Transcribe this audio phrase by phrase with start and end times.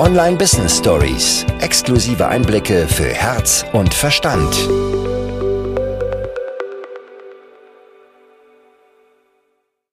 [0.00, 1.44] Online Business Stories.
[1.60, 4.50] Exklusive Einblicke für Herz und Verstand.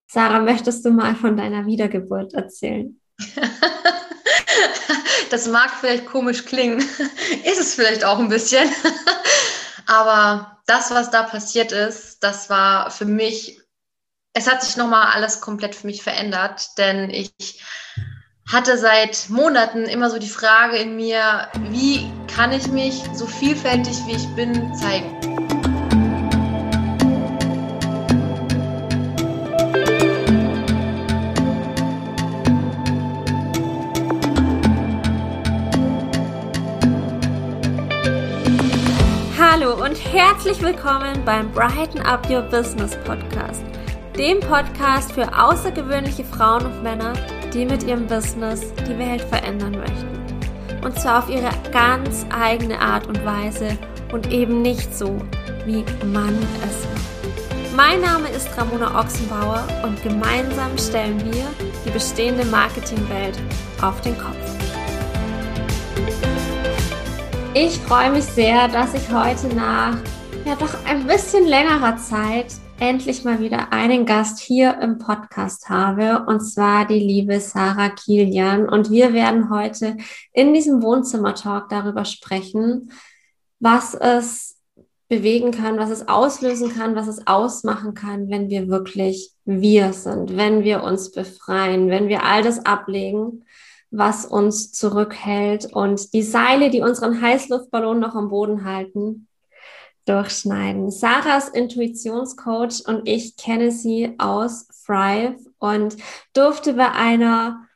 [0.07, 2.97] Sarah, möchtest du mal von deiner Wiedergeburt erzählen?
[5.29, 6.79] das mag vielleicht komisch klingen,
[7.43, 8.69] ist es vielleicht auch ein bisschen.
[9.87, 13.59] Aber das, was da passiert ist, das war für mich,
[14.31, 17.61] es hat sich nochmal alles komplett für mich verändert, denn ich
[18.47, 23.97] hatte seit Monaten immer so die Frage in mir, wie kann ich mich so vielfältig
[24.05, 25.13] wie ich bin zeigen?
[39.37, 43.63] Hallo und herzlich willkommen beim Brighten Up Your Business Podcast,
[44.17, 47.13] dem Podcast für außergewöhnliche Frauen und Männer,
[47.57, 50.85] die mit ihrem Business die Welt verändern möchten.
[50.85, 53.75] Und zwar auf ihre ganz eigene Art und Weise
[54.11, 55.19] und eben nicht so,
[55.65, 57.75] wie man es macht.
[57.75, 61.45] Mein Name ist Ramona Ochsenbauer und gemeinsam stellen wir
[61.83, 63.39] die bestehende Marketingwelt
[63.81, 64.35] auf den Kopf.
[67.55, 69.97] Ich freue mich sehr, dass ich heute nach
[70.45, 76.25] ja doch ein bisschen längerer Zeit endlich mal wieder einen Gast hier im Podcast habe,
[76.27, 78.69] und zwar die liebe Sarah Kilian.
[78.69, 79.97] Und wir werden heute
[80.31, 82.91] in diesem Wohnzimmer-Talk darüber sprechen,
[83.59, 84.57] was es
[85.09, 90.35] bewegen kann, was es auslösen kann, was es ausmachen kann, wenn wir wirklich wir sind,
[90.35, 93.45] wenn wir uns befreien, wenn wir all das ablegen,
[93.89, 99.27] was uns zurückhält und die Seile, die unseren Heißluftballon noch am Boden halten,
[100.07, 100.89] durchschneiden.
[100.89, 105.97] Sarahs Intuitionscoach und ich kenne sie aus Thrive und
[106.33, 107.67] durfte bei einer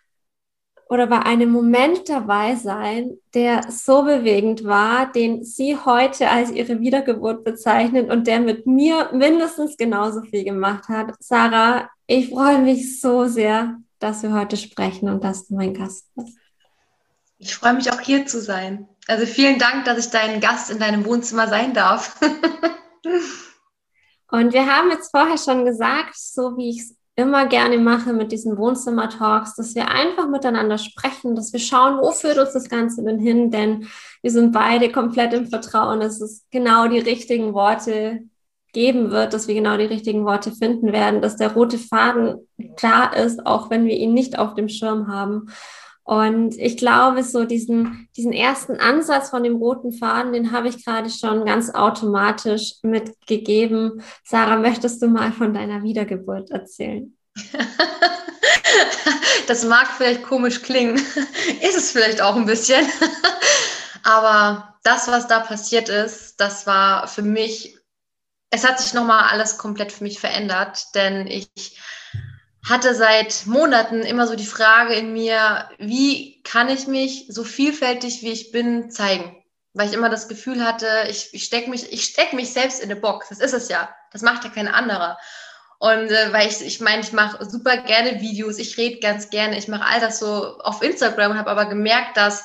[0.91, 6.81] oder bei einem Moment dabei sein, der so bewegend war, den sie heute als ihre
[6.81, 11.15] Wiedergeburt bezeichnet und der mit mir mindestens genauso viel gemacht hat.
[11.21, 16.13] Sarah, ich freue mich so sehr, dass wir heute sprechen und dass du mein Gast
[16.15, 16.37] bist.
[17.37, 18.89] Ich freue mich auch hier zu sein.
[19.11, 22.17] Also vielen Dank, dass ich dein Gast in deinem Wohnzimmer sein darf.
[24.31, 28.31] Und wir haben jetzt vorher schon gesagt, so wie ich es immer gerne mache mit
[28.31, 33.03] diesen Wohnzimmer-Talks, dass wir einfach miteinander sprechen, dass wir schauen, wo führt uns das Ganze
[33.03, 33.89] denn hin, denn
[34.21, 38.21] wir sind beide komplett im Vertrauen, dass es genau die richtigen Worte
[38.71, 42.47] geben wird, dass wir genau die richtigen Worte finden werden, dass der rote Faden
[42.77, 45.49] klar ist, auch wenn wir ihn nicht auf dem Schirm haben.
[46.11, 50.83] Und ich glaube, so diesen, diesen ersten Ansatz von dem roten Faden, den habe ich
[50.83, 54.03] gerade schon ganz automatisch mitgegeben.
[54.25, 57.15] Sarah, möchtest du mal von deiner Wiedergeburt erzählen?
[59.47, 60.97] das mag vielleicht komisch klingen,
[61.61, 62.85] ist es vielleicht auch ein bisschen.
[64.03, 67.77] Aber das, was da passiert ist, das war für mich,
[68.49, 71.49] es hat sich nochmal alles komplett für mich verändert, denn ich
[72.67, 78.21] hatte seit Monaten immer so die Frage in mir, wie kann ich mich so vielfältig
[78.21, 79.35] wie ich bin zeigen?
[79.73, 82.91] Weil ich immer das Gefühl hatte, ich, ich stecke mich, ich steck mich selbst in
[82.91, 83.29] eine Box.
[83.29, 83.89] Das ist es ja.
[84.11, 85.17] Das macht ja kein anderer.
[85.79, 89.57] Und äh, weil ich, ich meine, ich mache super gerne Videos, ich rede ganz gerne,
[89.57, 92.43] ich mache all das so auf Instagram, habe aber gemerkt, dass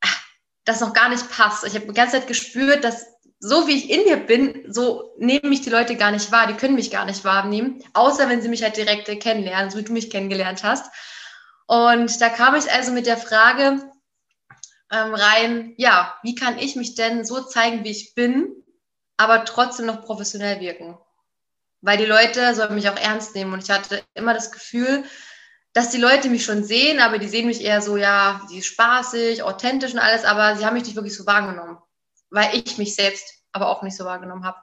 [0.00, 0.22] ach,
[0.64, 1.64] das noch gar nicht passt.
[1.64, 3.06] Ich habe die ganze Zeit gespürt, dass
[3.40, 6.46] so wie ich in mir bin, so nehmen mich die Leute gar nicht wahr.
[6.46, 9.82] Die können mich gar nicht wahrnehmen, außer wenn sie mich halt direkt kennenlernen, so wie
[9.82, 10.90] du mich kennengelernt hast.
[11.66, 13.82] Und da kam ich also mit der Frage
[14.90, 18.50] ähm, rein, ja, wie kann ich mich denn so zeigen, wie ich bin,
[19.16, 20.96] aber trotzdem noch professionell wirken?
[21.80, 23.52] Weil die Leute sollen mich auch ernst nehmen.
[23.52, 25.04] Und ich hatte immer das Gefühl,
[25.74, 28.66] dass die Leute mich schon sehen, aber die sehen mich eher so, ja, die ist
[28.66, 31.78] spaßig, authentisch und alles, aber sie haben mich nicht wirklich so wahrgenommen
[32.34, 34.58] weil ich mich selbst aber auch nicht so wahrgenommen habe.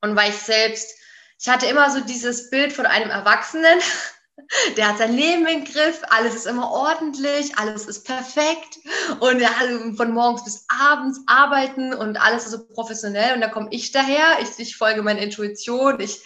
[0.00, 0.96] Und weil ich selbst,
[1.38, 3.80] ich hatte immer so dieses Bild von einem Erwachsenen,
[4.76, 8.78] der hat sein Leben im Griff, alles ist immer ordentlich, alles ist perfekt
[9.18, 13.68] und hat von morgens bis abends arbeiten und alles ist so professionell und da komme
[13.72, 16.22] ich daher, ich, ich folge meiner Intuition, ich,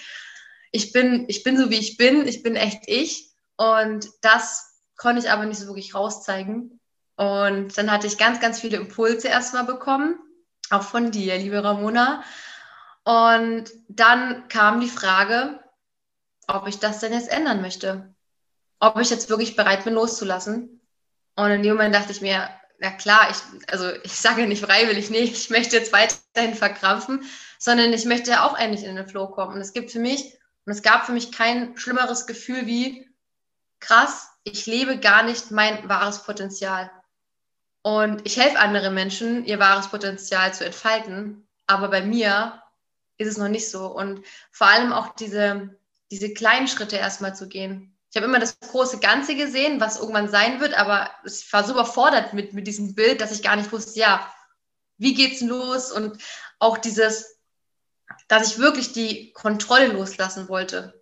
[0.73, 5.23] ich, bin, ich bin so, wie ich bin, ich bin echt ich und das konnte
[5.23, 6.79] ich aber nicht so wirklich rauszeigen
[7.17, 10.19] und dann hatte ich ganz, ganz viele Impulse erstmal bekommen
[10.73, 12.23] auch von dir, liebe Ramona.
[13.05, 15.61] Und dann kam die Frage,
[16.47, 18.15] ob ich das denn jetzt ändern möchte.
[18.81, 20.81] Ob ich jetzt wirklich bereit bin, loszulassen.
[21.37, 22.49] Und in dem Moment dachte ich mir,
[22.79, 27.23] na klar, ich, also ich sage nicht freiwillig, nee, ich möchte jetzt weiterhin verkrampfen,
[27.59, 29.55] sondern ich möchte ja auch endlich in den Flow kommen.
[29.55, 30.37] Und es gibt für mich,
[30.67, 33.09] und es gab für mich kein schlimmeres Gefühl wie,
[33.81, 36.91] krass, ich lebe gar nicht mein wahres Potenzial.
[37.83, 41.47] Und ich helfe anderen Menschen, ihr wahres Potenzial zu entfalten.
[41.67, 42.63] Aber bei mir
[43.19, 43.87] ist es noch nicht so.
[43.87, 45.77] Und vor allem auch diese,
[46.11, 47.97] diese kleinen Schritte erstmal zu gehen.
[48.11, 51.73] Ich habe immer das große Ganze gesehen, was irgendwann sein wird, aber ich war so
[51.73, 54.31] überfordert mit, mit diesem Bild, dass ich gar nicht wusste, ja,
[54.99, 55.91] wie geht's los?
[55.91, 56.19] Und
[56.59, 57.39] auch dieses,
[58.29, 61.02] dass ich wirklich die Kontrolle loslassen wollte.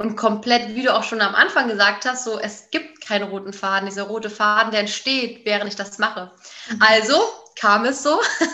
[0.00, 3.52] Und komplett, wie du auch schon am Anfang gesagt hast, so, es gibt keinen roten
[3.52, 3.86] Faden.
[3.86, 6.32] Dieser rote Faden, der entsteht, während ich das mache.
[6.70, 6.80] Mhm.
[6.80, 7.20] Also
[7.54, 8.18] kam es so,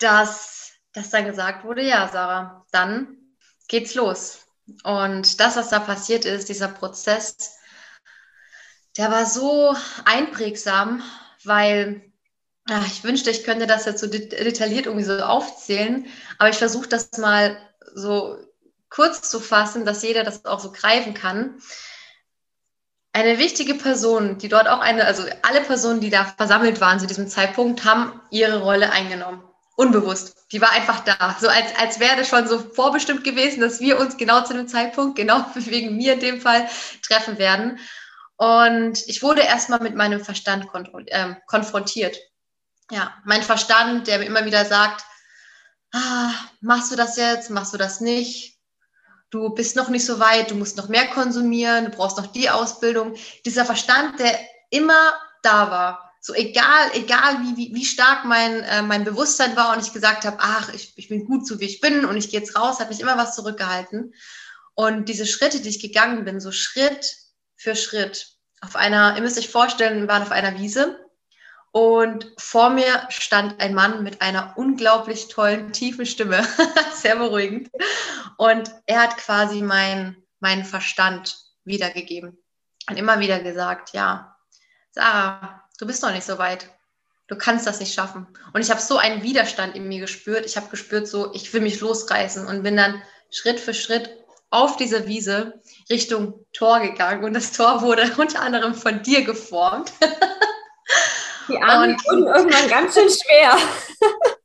[0.00, 3.16] dass, dass dann gesagt wurde, ja, Sarah, dann
[3.68, 4.40] geht's los.
[4.82, 7.60] Und das, was da passiert ist, dieser Prozess,
[8.96, 9.76] der war so
[10.06, 11.04] einprägsam,
[11.44, 12.02] weil
[12.68, 16.08] ach, ich wünschte, ich könnte das jetzt so detailliert irgendwie so aufzählen,
[16.38, 17.56] aber ich versuche das mal
[17.94, 18.44] so
[18.88, 21.60] kurz zu fassen, dass jeder das auch so greifen kann.
[23.12, 27.06] Eine wichtige Person, die dort auch eine, also alle Personen, die da versammelt waren zu
[27.06, 29.42] diesem Zeitpunkt, haben ihre Rolle eingenommen.
[29.76, 30.36] Unbewusst.
[30.52, 31.36] Die war einfach da.
[31.40, 34.68] So als, als wäre das schon so vorbestimmt gewesen, dass wir uns genau zu dem
[34.68, 36.68] Zeitpunkt, genau wegen mir in dem Fall,
[37.02, 37.78] treffen werden.
[38.36, 40.66] Und ich wurde erstmal mit meinem Verstand
[41.06, 42.18] äh, konfrontiert.
[42.90, 45.04] Ja, mein Verstand, der mir immer wieder sagt,
[45.92, 48.55] ah, machst du das jetzt, machst du das nicht?
[49.30, 52.50] Du bist noch nicht so weit, du musst noch mehr konsumieren, du brauchst noch die
[52.50, 53.14] Ausbildung.
[53.44, 54.38] Dieser Verstand, der
[54.70, 56.12] immer da war.
[56.20, 60.24] So egal, egal wie, wie, wie stark mein, äh, mein Bewusstsein war und ich gesagt
[60.24, 62.80] habe, ach, ich, ich bin gut so wie ich bin und ich gehe jetzt raus,
[62.80, 64.12] hat mich immer was zurückgehalten.
[64.74, 67.16] Und diese Schritte, die ich gegangen bin, so Schritt
[67.54, 68.28] für Schritt,
[68.60, 70.98] auf einer, ihr müsst euch vorstellen, wir waren auf einer Wiese
[71.76, 76.42] und vor mir stand ein Mann mit einer unglaublich tollen, tiefen Stimme,
[76.94, 77.70] sehr beruhigend.
[78.38, 82.42] Und er hat quasi mein, meinen Verstand wiedergegeben.
[82.88, 84.38] Und immer wieder gesagt, ja,
[84.92, 86.66] Sarah, du bist noch nicht so weit.
[87.26, 88.26] Du kannst das nicht schaffen.
[88.54, 90.46] Und ich habe so einen Widerstand in mir gespürt.
[90.46, 94.16] Ich habe gespürt, so, ich will mich losreißen und bin dann Schritt für Schritt
[94.48, 97.22] auf dieser Wiese Richtung Tor gegangen.
[97.22, 99.92] Und das Tor wurde unter anderem von dir geformt.
[101.48, 103.56] Die Arme wurden irgendwann ganz schön schwer.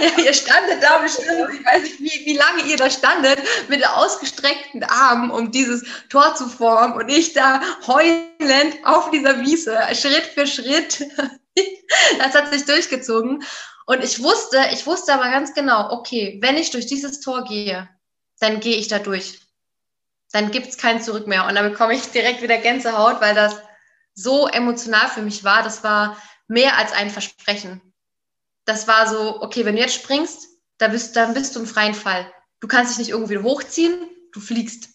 [0.00, 3.38] Ja, ihr standet da bestimmt, ich weiß nicht, wie, wie lange ihr da standet,
[3.68, 9.78] mit ausgestreckten Armen, um dieses Tor zu formen und ich da heulend auf dieser Wiese,
[9.94, 11.06] Schritt für Schritt.
[12.18, 13.44] Das hat sich durchgezogen.
[13.86, 17.88] Und ich wusste, ich wusste aber ganz genau, okay, wenn ich durch dieses Tor gehe,
[18.40, 19.38] dann gehe ich da durch.
[20.32, 21.46] Dann gibt es kein Zurück mehr.
[21.46, 23.62] Und dann bekomme ich direkt wieder Gänsehaut, weil das
[24.14, 25.62] so emotional für mich war.
[25.62, 26.16] Das war
[26.48, 27.80] mehr als ein Versprechen.
[28.64, 31.94] Das war so, okay, wenn du jetzt springst, dann bist, dann bist du im freien
[31.94, 32.30] Fall.
[32.60, 34.88] Du kannst dich nicht irgendwie hochziehen, du fliegst.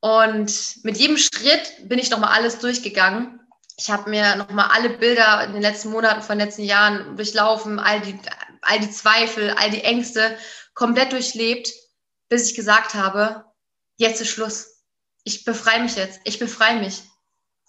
[0.00, 3.40] Und mit jedem Schritt bin ich nochmal alles durchgegangen.
[3.76, 7.78] Ich habe mir nochmal alle Bilder in den letzten Monaten, von den letzten Jahren durchlaufen,
[7.78, 8.18] all die,
[8.62, 10.36] all die Zweifel, all die Ängste
[10.74, 11.70] komplett durchlebt,
[12.28, 13.44] bis ich gesagt habe,
[13.96, 14.82] jetzt ist Schluss.
[15.24, 16.20] Ich befreie mich jetzt.
[16.24, 17.02] Ich befreie mich.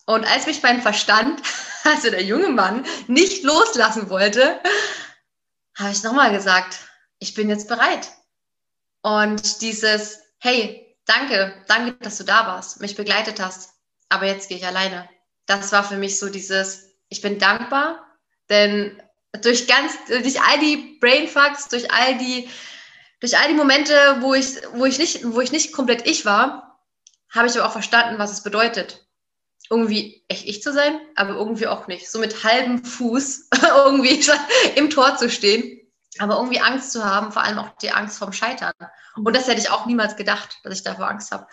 [0.06, 1.42] Und als mich mein Verstand,
[1.84, 4.60] also der junge Mann, nicht loslassen wollte,
[5.78, 6.80] habe ich nochmal gesagt,
[7.20, 8.12] ich bin jetzt bereit.
[9.02, 13.74] Und dieses, hey, danke, danke, dass du da warst, mich begleitet hast,
[14.10, 15.10] aber jetzt gehe ich alleine.
[15.46, 18.06] Das war für mich so dieses, ich bin dankbar,
[18.50, 19.02] denn
[19.42, 22.50] durch ganz, durch all die Brainfucks, durch all die,
[23.22, 26.80] durch all die Momente, wo ich, wo ich nicht, wo ich nicht komplett ich war,
[27.30, 29.06] habe ich aber auch verstanden, was es bedeutet
[29.72, 32.12] irgendwie echt ich zu sein, aber irgendwie auch nicht.
[32.12, 34.22] So mit halbem Fuß irgendwie
[34.76, 35.80] im Tor zu stehen,
[36.20, 38.74] aber irgendwie Angst zu haben, vor allem auch die Angst vorm Scheitern.
[39.16, 41.48] Und das hätte ich auch niemals gedacht, dass ich davor Angst habe.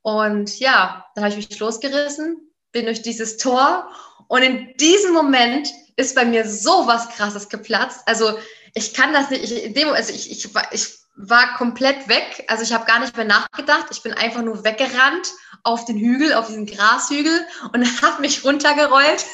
[0.00, 3.86] Und ja, dann habe ich mich losgerissen, bin durch dieses Tor
[4.28, 8.00] und in diesem Moment ist bei mir so was Krasses geplatzt.
[8.06, 8.38] Also
[8.72, 12.44] ich kann das nicht, ich, also ich, ich, ich war komplett weg.
[12.48, 13.86] Also ich habe gar nicht mehr nachgedacht.
[13.90, 19.24] Ich bin einfach nur weggerannt auf den Hügel, auf diesen Grashügel und habe mich runtergerollt,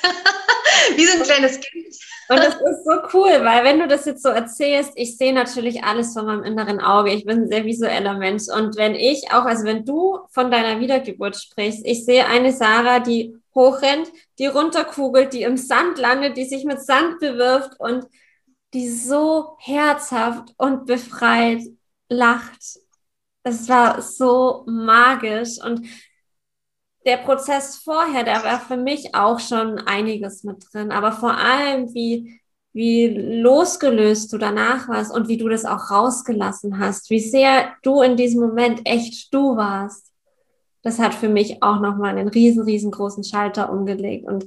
[0.97, 1.97] wie so ein kleines Kind.
[2.31, 5.85] Und das ist so cool, weil wenn du das jetzt so erzählst, ich sehe natürlich
[5.85, 7.11] alles von meinem inneren Auge.
[7.11, 8.49] Ich bin ein sehr visueller Mensch.
[8.55, 13.01] Und wenn ich auch, also wenn du von deiner Wiedergeburt sprichst, ich sehe eine Sarah,
[13.01, 14.09] die hochrennt,
[14.39, 18.05] die runterkugelt, die im Sand landet, die sich mit Sand bewirft und
[18.75, 21.63] die so herzhaft und befreit
[22.09, 22.79] lacht.
[23.43, 25.87] Es war so magisch und
[27.07, 31.95] der Prozess vorher, der war für mich auch schon einiges mit drin, aber vor allem,
[31.95, 32.41] wie,
[32.73, 38.03] wie losgelöst du danach warst und wie du das auch rausgelassen hast, wie sehr du
[38.03, 40.13] in diesem Moment echt du warst.
[40.83, 44.27] das hat für mich auch nochmal einen riesen, riesengroßen Schalter umgelegt.
[44.27, 44.47] Und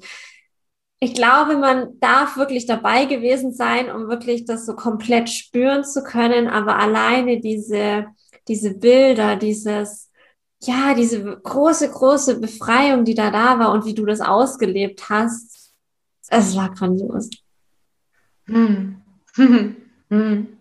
[1.03, 6.03] ich glaube, man darf wirklich dabei gewesen sein, um wirklich das so komplett spüren zu
[6.03, 6.47] können.
[6.47, 8.05] Aber alleine diese,
[8.47, 10.11] diese Bilder, dieses,
[10.61, 15.73] ja, diese große, große Befreiung, die da da war und wie du das ausgelebt hast,
[16.29, 17.31] es war grandios.
[18.45, 19.01] Hm.
[20.09, 20.57] hm.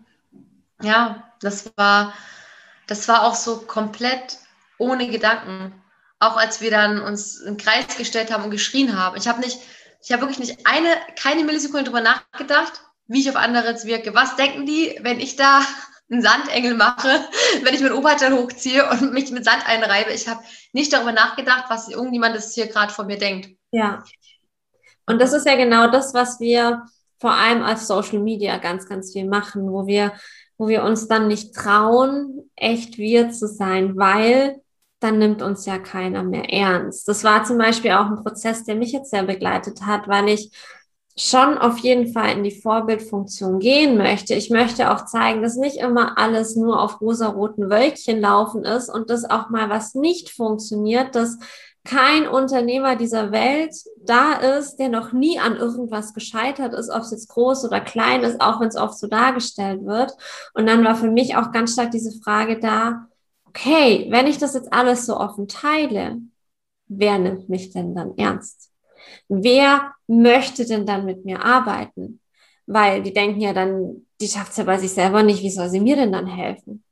[0.81, 2.13] Ja, das war,
[2.87, 4.39] das war auch so komplett
[4.79, 5.71] ohne Gedanken.
[6.17, 9.17] Auch als wir dann uns den Kreis gestellt haben und geschrien haben.
[9.17, 9.59] Ich habe nicht,
[10.03, 14.13] ich habe wirklich nicht eine, keine Millisekunde darüber nachgedacht, wie ich auf andere jetzt wirke.
[14.15, 15.61] Was denken die, wenn ich da
[16.11, 17.07] einen Sandengel mache,
[17.63, 20.11] wenn ich mein Oberteil hochziehe und mich mit Sand einreibe?
[20.11, 20.41] Ich habe
[20.73, 23.55] nicht darüber nachgedacht, was irgendjemand das hier gerade von mir denkt.
[23.71, 24.03] Ja.
[25.05, 26.85] Und das ist ja genau das, was wir
[27.19, 30.13] vor allem als Social Media ganz, ganz viel machen, wo wir,
[30.57, 34.61] wo wir uns dann nicht trauen, echt wir zu sein, weil
[35.01, 37.07] dann nimmt uns ja keiner mehr ernst.
[37.07, 40.51] Das war zum Beispiel auch ein Prozess, der mich jetzt sehr begleitet hat, weil ich
[41.17, 44.33] schon auf jeden Fall in die Vorbildfunktion gehen möchte.
[44.35, 49.09] Ich möchte auch zeigen, dass nicht immer alles nur auf rosaroten Wölkchen laufen ist und
[49.09, 51.37] dass auch mal was nicht funktioniert, dass
[51.83, 53.73] kein Unternehmer dieser Welt
[54.05, 58.21] da ist, der noch nie an irgendwas gescheitert ist, ob es jetzt groß oder klein
[58.21, 60.11] ist, auch wenn es oft so dargestellt wird.
[60.53, 63.07] Und dann war für mich auch ganz stark diese Frage da,
[63.51, 66.17] okay, wenn ich das jetzt alles so offen teile,
[66.87, 68.71] wer nimmt mich denn dann ernst?
[69.27, 72.21] Wer möchte denn dann mit mir arbeiten?
[72.65, 75.69] Weil die denken ja dann, die schafft es ja bei sich selber nicht, wie soll
[75.69, 76.83] sie mir denn dann helfen?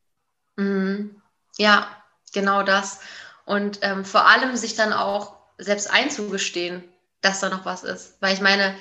[0.58, 1.22] Mhm.
[1.58, 1.88] Ja,
[2.34, 3.00] genau das.
[3.46, 6.84] Und ähm, vor allem sich dann auch selbst einzugestehen,
[7.22, 8.22] dass da noch was ist.
[8.22, 8.76] Weil ich meine,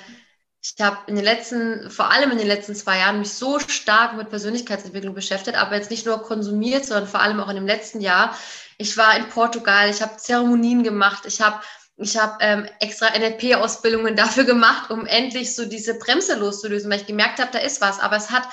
[0.61, 4.15] ich habe in den letzten, vor allem in den letzten zwei Jahren, mich so stark
[4.17, 8.01] mit Persönlichkeitsentwicklung beschäftigt, aber jetzt nicht nur konsumiert, sondern vor allem auch in dem letzten
[8.01, 8.37] Jahr.
[8.77, 11.61] Ich war in Portugal, ich habe Zeremonien gemacht, ich habe
[12.01, 17.07] ich habe ähm, extra NLP-Ausbildungen dafür gemacht, um endlich so diese Bremse loszulösen, weil ich
[17.07, 17.99] gemerkt habe, da ist was.
[17.99, 18.47] Aber es hat,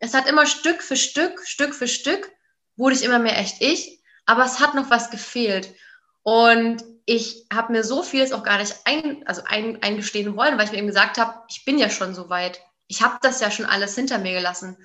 [0.00, 2.30] es hat immer Stück für Stück, Stück für Stück,
[2.76, 5.72] wurde ich immer mehr echt ich, aber es hat noch was gefehlt.
[6.22, 10.66] Und ich habe mir so vieles auch gar nicht ein, also ein, eingestehen wollen, weil
[10.66, 12.60] ich mir eben gesagt habe, ich bin ja schon so weit.
[12.86, 14.76] Ich habe das ja schon alles hinter mir gelassen.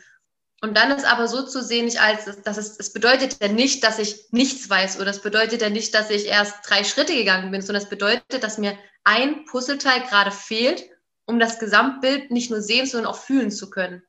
[0.61, 3.83] Und dann ist aber so zu sehen, nicht als, dass es, es bedeutet ja nicht,
[3.83, 7.51] dass ich nichts weiß oder es bedeutet ja nicht, dass ich erst drei Schritte gegangen
[7.51, 10.85] bin, sondern es bedeutet, dass mir ein Puzzleteil gerade fehlt,
[11.25, 14.01] um das Gesamtbild nicht nur sehen, sondern auch fühlen zu können.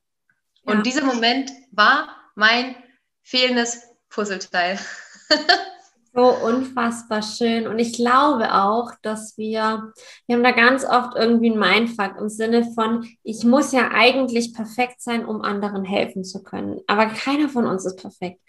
[0.63, 0.73] Ja.
[0.73, 2.77] Und dieser Moment war mein
[3.23, 4.79] fehlendes Puzzleteil.
[6.17, 7.67] So unfassbar schön.
[7.67, 9.93] Und ich glaube auch, dass wir,
[10.27, 14.55] wir haben da ganz oft irgendwie ein Mindfuck im Sinne von, ich muss ja eigentlich
[14.55, 16.81] perfekt sein, um anderen helfen zu können.
[16.87, 18.41] Aber keiner von uns ist perfekt.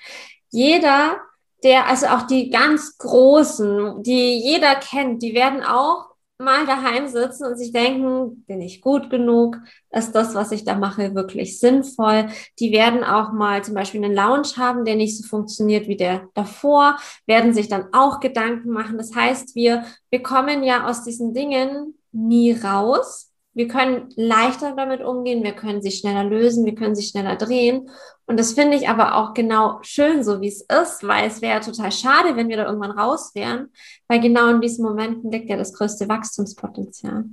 [0.52, 1.18] Jeder,
[1.64, 7.46] der, also auch die ganz Großen, die jeder kennt, die werden auch mal daheim sitzen
[7.46, 9.58] und sich denken, bin ich gut genug?
[9.89, 12.27] Ist das, was ich da mache, wirklich sinnvoll?
[12.60, 16.27] Die werden auch mal zum Beispiel einen Lounge haben, der nicht so funktioniert wie der
[16.34, 18.98] davor, werden sich dann auch Gedanken machen.
[18.98, 25.02] Das heißt, wir, wir kommen ja aus diesen Dingen nie raus, wir können leichter damit
[25.02, 27.90] umgehen, wir können sie schneller lösen, wir können sie schneller drehen.
[28.26, 31.62] Und das finde ich aber auch genau schön, so wie es ist, weil es wäre
[31.62, 33.72] total schade, wenn wir da irgendwann raus wären,
[34.10, 37.26] weil genau in diesen Momenten liegt ja das größte Wachstumspotenzial.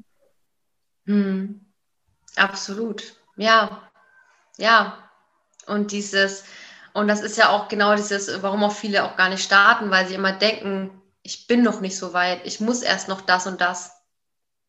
[1.07, 1.61] Hm.
[2.37, 3.17] Absolut.
[3.37, 3.83] Ja.
[4.59, 4.99] Ja.
[5.67, 6.45] Und dieses,
[6.93, 10.07] und das ist ja auch genau dieses, warum auch viele auch gar nicht starten, weil
[10.07, 13.61] sie immer denken, ich bin noch nicht so weit, ich muss erst noch das und
[13.61, 14.01] das.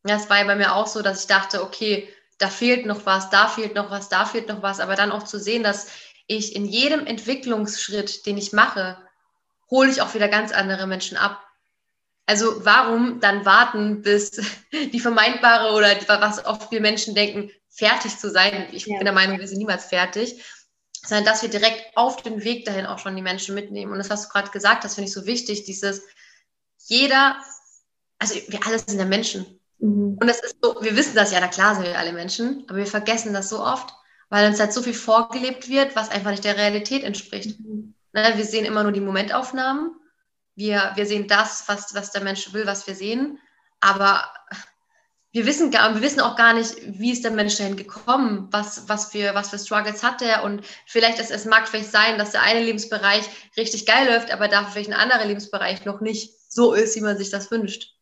[0.05, 3.05] Ja, es war ja bei mir auch so, dass ich dachte, okay, da fehlt noch
[3.05, 5.87] was, da fehlt noch was, da fehlt noch was, aber dann auch zu sehen, dass
[6.27, 8.97] ich in jedem Entwicklungsschritt, den ich mache,
[9.69, 11.41] hole ich auch wieder ganz andere Menschen ab.
[12.25, 14.31] Also warum dann warten, bis
[14.71, 18.67] die vermeintbare oder was oft wir Menschen denken, fertig zu sein?
[18.71, 18.97] Ich ja.
[18.97, 20.43] bin der Meinung, wir sind niemals fertig,
[21.05, 23.91] sondern dass wir direkt auf den Weg dahin auch schon die Menschen mitnehmen.
[23.91, 26.01] Und das, was du gerade gesagt hast, finde ich so wichtig, dieses
[26.85, 27.37] jeder,
[28.19, 29.59] also wir alle sind ja Menschen.
[29.83, 30.17] Mhm.
[30.19, 32.77] Und es ist so, wir wissen das ja, na klar sind wir alle Menschen, aber
[32.77, 33.93] wir vergessen das so oft,
[34.29, 37.59] weil uns halt so viel vorgelebt wird, was einfach nicht der Realität entspricht.
[37.59, 37.93] Mhm.
[38.13, 39.91] Ne, wir sehen immer nur die Momentaufnahmen,
[40.55, 43.39] wir, wir sehen das, was, was der Mensch will, was wir sehen,
[43.81, 44.31] aber
[45.33, 48.87] wir wissen, gar, wir wissen auch gar nicht, wie ist der Mensch dahin gekommen, was,
[48.87, 52.31] was, für, was für Struggles hat er und vielleicht, ist, es mag vielleicht sein, dass
[52.31, 53.25] der eine Lebensbereich
[53.57, 57.17] richtig geil läuft, aber dafür vielleicht ein anderer Lebensbereich noch nicht so ist, wie man
[57.17, 57.92] sich das wünscht.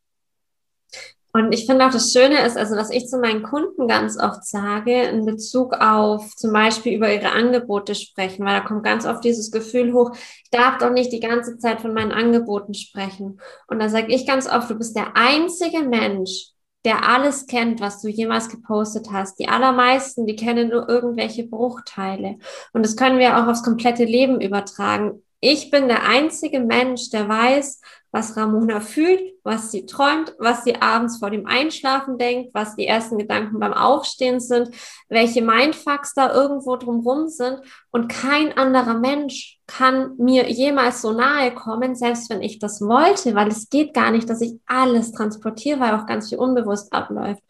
[1.34, 4.44] Und ich finde auch das Schöne ist, also was ich zu meinen Kunden ganz oft
[4.44, 9.24] sage, in Bezug auf zum Beispiel über ihre Angebote sprechen, weil da kommt ganz oft
[9.24, 13.40] dieses Gefühl hoch, ich darf doch nicht die ganze Zeit von meinen Angeboten sprechen.
[13.66, 16.50] Und da sage ich ganz oft, du bist der einzige Mensch,
[16.84, 19.38] der alles kennt, was du jemals gepostet hast.
[19.38, 22.38] Die allermeisten, die kennen nur irgendwelche Bruchteile.
[22.72, 25.22] Und das können wir auch aufs komplette Leben übertragen.
[25.40, 27.80] Ich bin der einzige Mensch, der weiß,
[28.12, 32.86] was Ramona fühlt, was sie träumt, was sie abends vor dem Einschlafen denkt, was die
[32.86, 34.68] ersten Gedanken beim Aufstehen sind,
[35.08, 37.60] welche Mindfucks da irgendwo drumrum sind.
[37.90, 43.34] Und kein anderer Mensch kann mir jemals so nahe kommen, selbst wenn ich das wollte,
[43.34, 47.42] weil es geht gar nicht, dass ich alles transportiere, weil auch ganz viel unbewusst abläuft.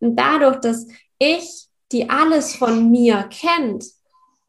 [0.00, 3.84] Und dadurch, dass ich, die alles von mir kennt,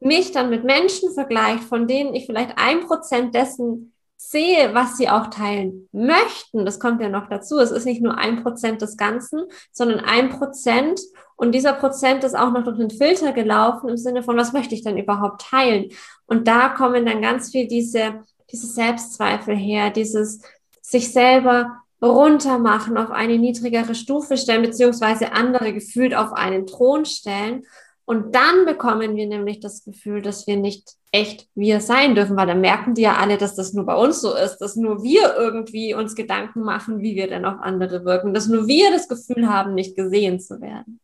[0.00, 3.92] mich dann mit Menschen vergleicht, von denen ich vielleicht ein Prozent dessen
[4.30, 7.58] sehe, was sie auch teilen möchten, das kommt ja noch dazu.
[7.58, 11.00] Es ist nicht nur ein Prozent des Ganzen, sondern ein Prozent.
[11.34, 14.74] Und dieser Prozent ist auch noch durch den Filter gelaufen im Sinne von, was möchte
[14.74, 15.90] ich denn überhaupt teilen?
[16.26, 18.20] Und da kommen dann ganz viel diese,
[18.52, 20.42] diese Selbstzweifel her, dieses
[20.80, 27.64] sich selber runtermachen, auf eine niedrigere Stufe stellen, beziehungsweise andere gefühlt auf einen Thron stellen.
[28.10, 32.48] Und dann bekommen wir nämlich das Gefühl, dass wir nicht echt wir sein dürfen, weil
[32.48, 35.36] dann merken die ja alle, dass das nur bei uns so ist, dass nur wir
[35.36, 39.48] irgendwie uns Gedanken machen, wie wir denn auf andere wirken, dass nur wir das Gefühl
[39.48, 40.98] haben, nicht gesehen zu werden.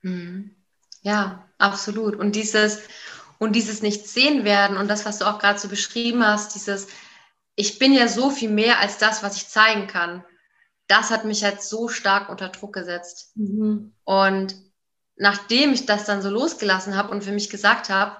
[0.00, 0.56] Hm.
[1.02, 2.16] Ja, absolut.
[2.16, 2.80] Und dieses,
[3.38, 6.86] und dieses nicht sehen werden und das, was du auch gerade so beschrieben hast, dieses,
[7.54, 10.24] ich bin ja so viel mehr als das, was ich zeigen kann.
[10.86, 13.32] Das hat mich halt so stark unter Druck gesetzt.
[13.34, 13.92] Mhm.
[14.04, 14.54] Und
[15.16, 18.16] nachdem ich das dann so losgelassen habe und für mich gesagt habe,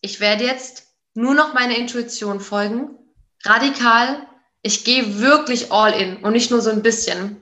[0.00, 2.96] ich werde jetzt nur noch meiner Intuition folgen,
[3.44, 4.26] radikal,
[4.62, 7.40] ich gehe wirklich all in und nicht nur so ein bisschen.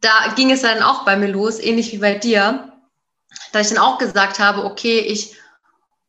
[0.00, 2.72] Da ging es dann auch bei mir los, ähnlich wie bei dir,
[3.52, 5.36] da ich dann auch gesagt habe, okay, ich,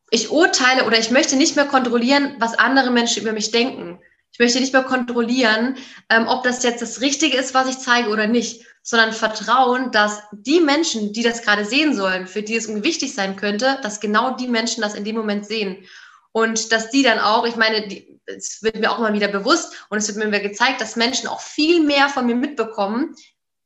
[0.09, 3.99] ich urteile oder ich möchte nicht mehr kontrollieren, was andere Menschen über mich denken.
[4.31, 5.77] Ich möchte nicht mehr kontrollieren,
[6.09, 10.21] ähm, ob das jetzt das Richtige ist, was ich zeige oder nicht, sondern vertrauen, dass
[10.33, 14.35] die Menschen, die das gerade sehen sollen, für die es wichtig sein könnte, dass genau
[14.35, 15.85] die Menschen das in dem Moment sehen.
[16.33, 19.85] Und dass die dann auch, ich meine, die, es wird mir auch mal wieder bewusst
[19.89, 23.15] und es wird mir wieder gezeigt, dass Menschen auch viel mehr von mir mitbekommen,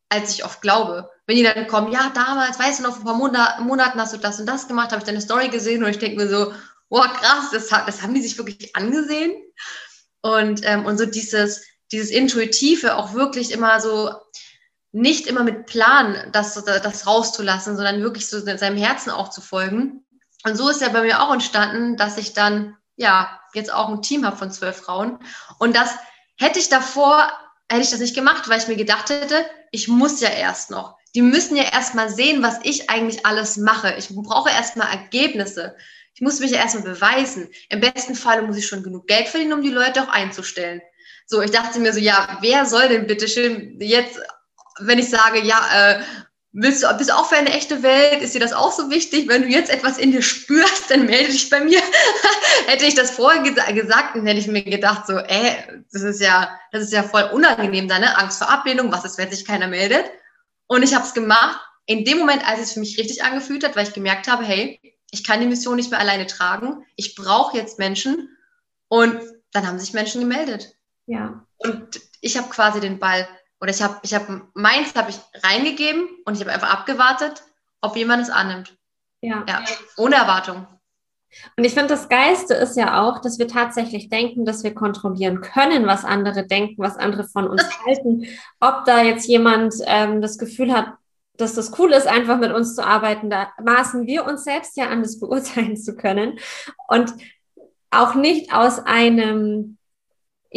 [0.10, 1.10] als ich oft glaube.
[1.26, 4.18] Wenn die dann kommen, ja, damals, weißt du noch, vor ein paar Monaten hast du
[4.18, 6.54] das und das gemacht, habe ich deine Story gesehen und ich denke mir so,
[6.90, 9.34] boah, krass, das, das haben die sich wirklich angesehen.
[10.22, 14.12] Und, ähm, und so dieses, dieses Intuitive auch wirklich immer so,
[14.98, 20.04] nicht immer mit Plan das, das rauszulassen, sondern wirklich so seinem Herzen auch zu folgen.
[20.44, 24.02] Und so ist ja bei mir auch entstanden, dass ich dann ja jetzt auch ein
[24.02, 25.20] Team habe von zwölf Frauen.
[25.60, 25.92] Und das
[26.38, 27.32] hätte ich davor,
[27.70, 30.96] hätte ich das nicht gemacht, weil ich mir gedacht hätte, ich muss ja erst noch.
[31.14, 33.94] Die müssen ja erst mal sehen, was ich eigentlich alles mache.
[33.98, 35.76] Ich brauche erst mal Ergebnisse.
[36.16, 37.50] Ich muss mich ja erst mal beweisen.
[37.70, 40.82] Im besten Fall muss ich schon genug Geld verdienen, um die Leute auch einzustellen.
[41.28, 44.20] So, ich dachte mir so, ja, wer soll denn bitte schön jetzt
[44.80, 46.02] wenn ich sage, ja, äh,
[46.54, 48.22] willst du, bist du auch für eine echte Welt?
[48.22, 49.28] Ist dir das auch so wichtig?
[49.28, 51.82] Wenn du jetzt etwas in dir spürst, dann melde dich bei mir.
[52.68, 56.50] hätte ich das vorher gesagt, dann hätte ich mir gedacht, so, äh, das ist ja,
[56.72, 60.06] das ist ja voll unangenehm, deine Angst vor Ablehnung, was ist, wenn sich keiner meldet?
[60.68, 63.76] Und ich habe es gemacht, in dem Moment, als es für mich richtig angefühlt hat,
[63.76, 64.80] weil ich gemerkt habe, hey,
[65.12, 68.36] ich kann die Mission nicht mehr alleine tragen, ich brauche jetzt Menschen.
[68.90, 70.76] Und dann haben sich Menschen gemeldet.
[71.06, 71.46] Ja.
[71.58, 73.28] Und ich habe quasi den Ball
[73.60, 77.44] oder ich habe ich hab, meins habe ich reingegeben und ich habe einfach abgewartet,
[77.82, 78.78] ob jemand es annimmt.
[79.22, 79.44] Ja.
[79.48, 79.64] ja.
[79.98, 80.68] Ohne Erwartung.
[81.56, 85.42] Und ich finde, das Geiste ist ja auch, dass wir tatsächlich denken, dass wir kontrollieren
[85.42, 88.28] können, was andere denken, was andere von uns halten.
[88.60, 90.94] Ob da jetzt jemand ähm, das Gefühl hat,
[91.36, 94.88] dass das cool ist, einfach mit uns zu arbeiten, da maßen wir uns selbst ja
[94.90, 96.40] an, das beurteilen zu können.
[96.88, 97.14] Und
[97.92, 99.77] auch nicht aus einem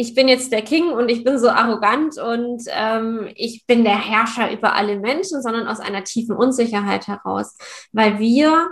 [0.01, 3.99] ich bin jetzt der King und ich bin so arrogant und ähm, ich bin der
[3.99, 7.55] Herrscher über alle Menschen, sondern aus einer tiefen Unsicherheit heraus,
[7.91, 8.71] weil wir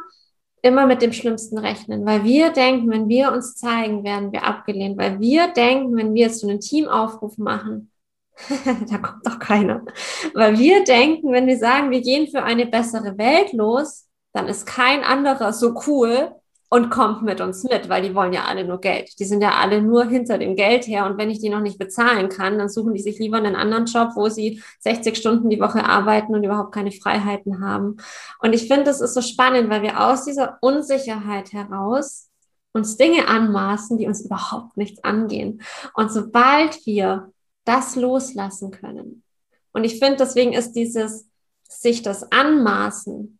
[0.63, 4.97] immer mit dem Schlimmsten rechnen, weil wir denken, wenn wir uns zeigen, werden wir abgelehnt,
[4.97, 7.91] weil wir denken, wenn wir jetzt so einen Teamaufruf machen,
[8.89, 9.85] da kommt doch keiner,
[10.33, 14.65] weil wir denken, wenn wir sagen, wir gehen für eine bessere Welt los, dann ist
[14.65, 16.31] kein anderer so cool,
[16.69, 19.19] und kommt mit uns mit, weil die wollen ja alle nur Geld.
[19.19, 21.07] Die sind ja alle nur hinter dem Geld her.
[21.07, 23.85] Und wenn ich die noch nicht bezahlen kann, dann suchen die sich lieber einen anderen
[23.85, 27.97] Job, wo sie 60 Stunden die Woche arbeiten und überhaupt keine Freiheiten haben.
[28.39, 32.29] Und ich finde, das ist so spannend, weil wir aus dieser Unsicherheit heraus
[32.71, 35.63] uns Dinge anmaßen, die uns überhaupt nichts angehen.
[35.95, 37.31] Und sobald wir
[37.65, 39.23] das loslassen können,
[39.71, 41.27] Und ich finde, deswegen ist dieses
[41.67, 43.38] sich das anmaßen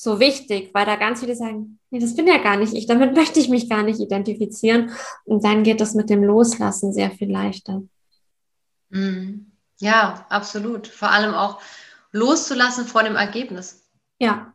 [0.00, 3.14] so wichtig, weil da ganz viele sagen, nee, das bin ja gar nicht ich, damit
[3.16, 4.92] möchte ich mich gar nicht identifizieren.
[5.24, 7.82] Und dann geht das mit dem Loslassen sehr viel leichter.
[8.90, 9.50] Mhm.
[9.80, 10.86] Ja, absolut.
[10.86, 11.60] Vor allem auch
[12.12, 13.88] loszulassen vor dem Ergebnis.
[14.20, 14.54] Ja.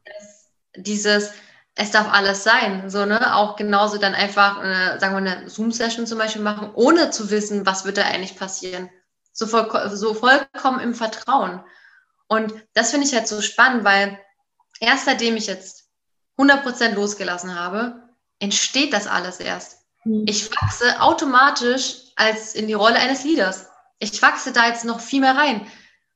[0.77, 1.31] Dieses,
[1.75, 3.35] es darf alles sein, so, ne?
[3.35, 7.65] Auch genauso dann einfach, eine, sagen wir, eine Zoom-Session zum Beispiel machen, ohne zu wissen,
[7.65, 8.89] was wird da eigentlich passieren.
[9.33, 11.61] So, voll, so vollkommen im Vertrauen.
[12.27, 14.17] Und das finde ich halt so spannend, weil
[14.83, 15.85] erst seitdem ich jetzt
[16.37, 19.79] 100% losgelassen habe, entsteht das alles erst.
[20.03, 20.25] Mhm.
[20.27, 23.67] Ich wachse automatisch als in die Rolle eines Leaders.
[23.99, 25.65] Ich wachse da jetzt noch viel mehr rein.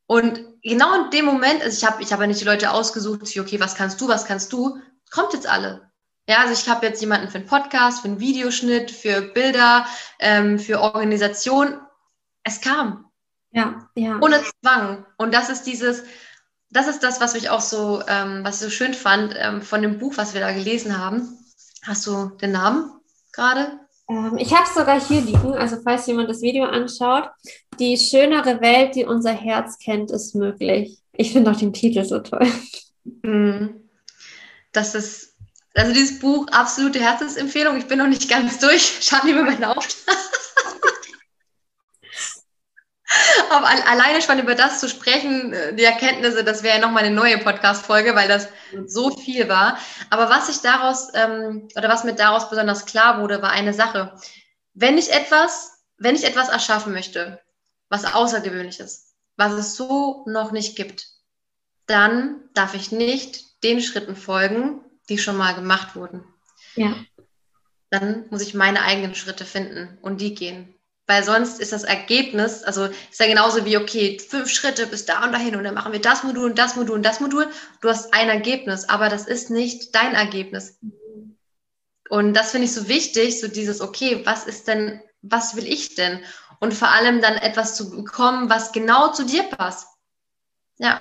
[0.05, 3.21] Und genau in dem Moment, also ich habe ich hab ja nicht die Leute ausgesucht,
[3.21, 4.79] okay, was kannst du, was kannst du,
[5.11, 5.89] kommt jetzt alle.
[6.29, 9.85] Ja, also ich habe jetzt jemanden für einen Podcast, für einen Videoschnitt, für Bilder,
[10.19, 11.79] ähm, für Organisation.
[12.43, 13.05] Es kam.
[13.51, 14.19] Ja, ja.
[14.19, 15.05] Ohne Zwang.
[15.17, 16.03] Und das ist dieses,
[16.69, 19.81] das ist das, was ich auch so, ähm, was ich so schön fand ähm, von
[19.81, 21.37] dem Buch, was wir da gelesen haben.
[21.83, 22.91] Hast du den Namen
[23.31, 23.79] gerade?
[24.09, 27.29] Ähm, ich habe es sogar hier liegen, also falls jemand das Video anschaut.
[27.79, 30.99] Die schönere Welt, die unser Herz kennt, ist möglich.
[31.13, 32.47] Ich finde auch den Titel so toll.
[33.23, 33.89] Mhm.
[34.73, 35.35] Das ist,
[35.73, 37.77] also dieses Buch, absolute Herzensempfehlung.
[37.77, 38.99] Ich bin noch nicht ganz durch.
[39.01, 39.87] Schaut lieber mal auf.
[43.51, 47.15] Aber alleine schon über das zu sprechen, äh, die Erkenntnisse, das wäre ja nochmal eine
[47.15, 48.49] neue Podcast-Folge, weil das
[48.85, 49.77] so viel war.
[50.09, 54.13] Aber was ich daraus, ähm, oder was mir daraus besonders klar wurde, war eine Sache.
[54.73, 57.41] Wenn ich etwas, wenn ich etwas erschaffen möchte,
[57.89, 61.07] was außergewöhnlich ist, was es so noch nicht gibt,
[61.85, 66.23] dann darf ich nicht den Schritten folgen, die schon mal gemacht wurden.
[66.75, 66.95] Ja.
[67.89, 70.76] Dann muss ich meine eigenen Schritte finden und die gehen.
[71.07, 75.23] Weil sonst ist das Ergebnis, also ist ja genauso wie, okay, fünf Schritte bis da
[75.23, 77.47] und dahin und dann machen wir das Modul und das Modul und das Modul.
[77.81, 80.77] Du hast ein Ergebnis, aber das ist nicht dein Ergebnis.
[82.09, 85.95] Und das finde ich so wichtig, so dieses, okay, was ist denn, was will ich
[85.95, 86.19] denn?
[86.59, 89.87] Und vor allem dann etwas zu bekommen, was genau zu dir passt.
[90.77, 90.99] Ja.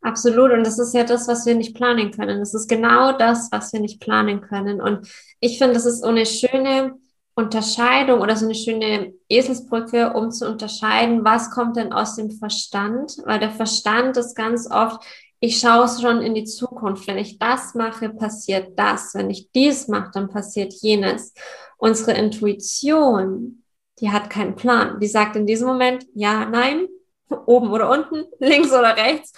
[0.00, 0.52] Absolut.
[0.52, 2.40] Und das ist ja das, was wir nicht planen können.
[2.40, 4.80] Das ist genau das, was wir nicht planen können.
[4.82, 5.08] Und
[5.40, 6.98] ich finde, das ist so eine schöne,
[7.36, 13.16] Unterscheidung oder so eine schöne Eselsbrücke, um zu unterscheiden, was kommt denn aus dem Verstand,
[13.24, 15.04] weil der Verstand ist ganz oft,
[15.40, 17.06] ich schaue schon in die Zukunft.
[17.06, 19.14] Wenn ich das mache, passiert das.
[19.14, 21.34] Wenn ich dies mache, dann passiert jenes.
[21.76, 23.62] Unsere Intuition,
[24.00, 25.00] die hat keinen Plan.
[25.00, 26.86] Die sagt in diesem Moment ja, nein,
[27.28, 29.32] oben oder unten, links oder rechts.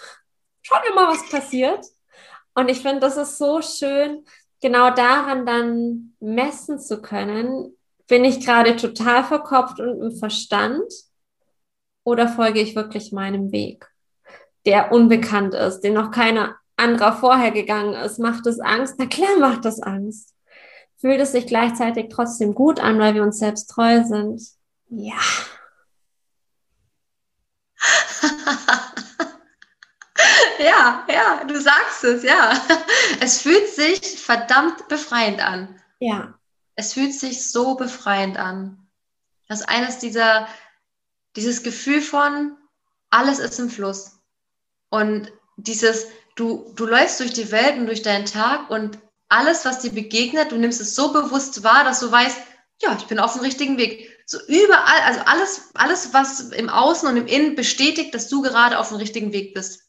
[0.63, 1.85] Schauen wir mal, was passiert.
[2.55, 4.25] Und ich finde, das ist so schön,
[4.61, 7.77] genau daran dann messen zu können,
[8.09, 10.85] bin ich gerade total verkopft und im Verstand
[12.05, 13.91] oder folge ich wirklich meinem Weg,
[14.65, 18.19] der unbekannt ist, den noch keiner anderer vorher gegangen ist?
[18.19, 18.97] Macht es Angst?
[18.99, 20.35] Na klar macht es Angst.
[20.99, 24.41] Fühlt es sich gleichzeitig trotzdem gut an, weil wir uns selbst treu sind?
[24.89, 25.21] Ja.
[30.59, 32.53] ja, ja, du sagst es, ja.
[33.21, 35.79] Es fühlt sich verdammt befreiend an.
[35.99, 36.36] Ja
[36.77, 38.87] es fühlt sich so befreiend an.
[39.49, 40.47] Das ist eines dieser,
[41.35, 42.57] dieses Gefühl von,
[43.11, 44.21] alles ist im Fluss.
[44.91, 49.81] Und dieses, du, du läufst durch die Welt und durch deinen Tag und alles, was
[49.81, 52.39] dir begegnet, du nimmst es so bewusst wahr, dass du weißt,
[52.83, 54.13] ja, ich bin auf dem richtigen Weg.
[54.27, 58.79] So überall, also alles, alles, was im Außen und im Innen bestätigt, dass du gerade
[58.79, 59.86] auf dem richtigen Weg bist.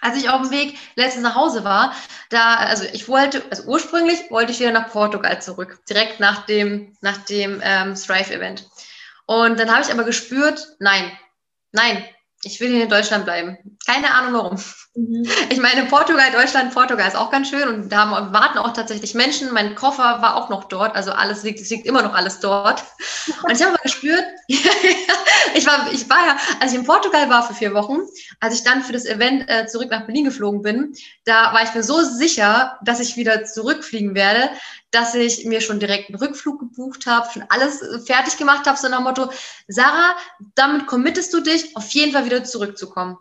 [0.00, 1.94] Als ich auf dem Weg letztens nach Hause war,
[2.30, 6.96] da, also ich wollte, also ursprünglich wollte ich wieder nach Portugal zurück, direkt nach dem,
[7.00, 8.66] nach dem ähm, Strive-Event.
[9.26, 11.10] Und dann habe ich aber gespürt, nein,
[11.72, 12.04] nein,
[12.42, 13.58] ich will hier in Deutschland bleiben.
[13.84, 14.58] Keine Ahnung warum.
[14.94, 15.28] Mhm.
[15.50, 19.14] Ich meine, Portugal, Deutschland, Portugal ist auch ganz schön und da haben, warten auch tatsächlich
[19.14, 19.52] Menschen.
[19.52, 22.84] Mein Koffer war auch noch dort, also alles liegt, es liegt immer noch alles dort.
[23.44, 27.46] Und ich habe aber gespürt, ich war, ich war ja, als ich in Portugal war
[27.46, 27.98] für vier Wochen,
[28.40, 31.74] als ich dann für das Event äh, zurück nach Berlin geflogen bin, da war ich
[31.74, 34.50] mir so sicher, dass ich wieder zurückfliegen werde,
[34.90, 38.78] dass ich mir schon direkt einen Rückflug gebucht habe, schon alles äh, fertig gemacht habe,
[38.78, 39.30] so nach dem Motto,
[39.68, 40.16] Sarah,
[40.54, 43.16] damit committest du dich, auf jeden Fall wieder zurückzukommen.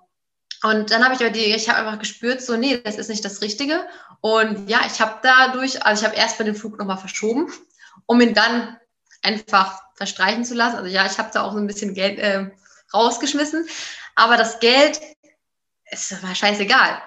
[0.64, 3.24] Und dann habe ich aber die, ich habe einfach gespürt, so, nee, das ist nicht
[3.24, 3.88] das Richtige.
[4.20, 7.52] Und ja, ich habe dadurch, also ich habe erst mal den Flug nochmal verschoben,
[8.06, 8.78] um ihn dann
[9.22, 10.78] einfach verstreichen zu lassen.
[10.78, 12.50] Also ja, ich habe da auch so ein bisschen Geld äh,
[12.94, 13.68] rausgeschmissen.
[14.16, 15.00] Aber das Geld,
[15.86, 17.02] es war scheißegal.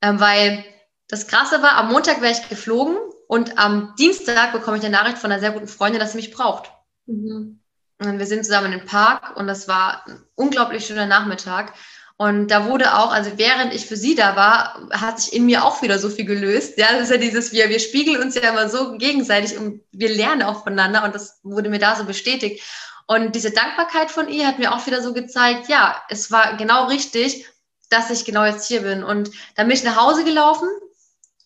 [0.00, 0.64] Ähm, weil
[1.08, 2.96] das Krasse war, am Montag wäre ich geflogen
[3.28, 6.32] und am Dienstag bekomme ich eine Nachricht von einer sehr guten Freundin, dass sie mich
[6.32, 6.70] braucht.
[7.06, 7.60] Mhm.
[7.98, 11.72] Und wir sind zusammen im Park und das war ein unglaublich schöner Nachmittag.
[12.16, 15.64] Und da wurde auch, also während ich für sie da war, hat sich in mir
[15.64, 16.78] auch wieder so viel gelöst.
[16.78, 20.08] Ja, das ist ja dieses, wir, wir spiegeln uns ja immer so gegenseitig und wir
[20.08, 22.62] lernen auch voneinander und das wurde mir da so bestätigt.
[23.06, 26.86] Und diese Dankbarkeit von ihr hat mir auch wieder so gezeigt, ja, es war genau
[26.86, 27.46] richtig,
[27.90, 29.02] dass ich genau jetzt hier bin.
[29.02, 30.68] Und dann bin ich nach Hause gelaufen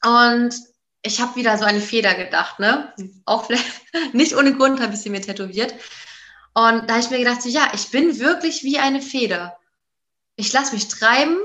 [0.04, 0.54] und
[1.06, 2.92] ich habe wieder so eine Feder gedacht, ne?
[3.24, 3.64] Auch vielleicht
[4.12, 5.74] nicht ohne Grund habe ich sie mir tätowiert.
[6.54, 9.58] Und da habe ich mir gedacht, so, ja, ich bin wirklich wie eine Feder.
[10.36, 11.36] Ich lasse mich treiben.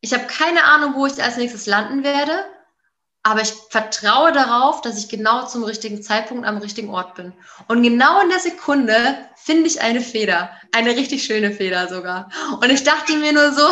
[0.00, 2.44] Ich habe keine Ahnung, wo ich als nächstes landen werde.
[3.22, 7.32] Aber ich vertraue darauf, dass ich genau zum richtigen Zeitpunkt am richtigen Ort bin.
[7.68, 10.50] Und genau in der Sekunde finde ich eine Feder.
[10.72, 12.30] Eine richtig schöne Feder sogar.
[12.60, 13.68] Und ich dachte mir nur so,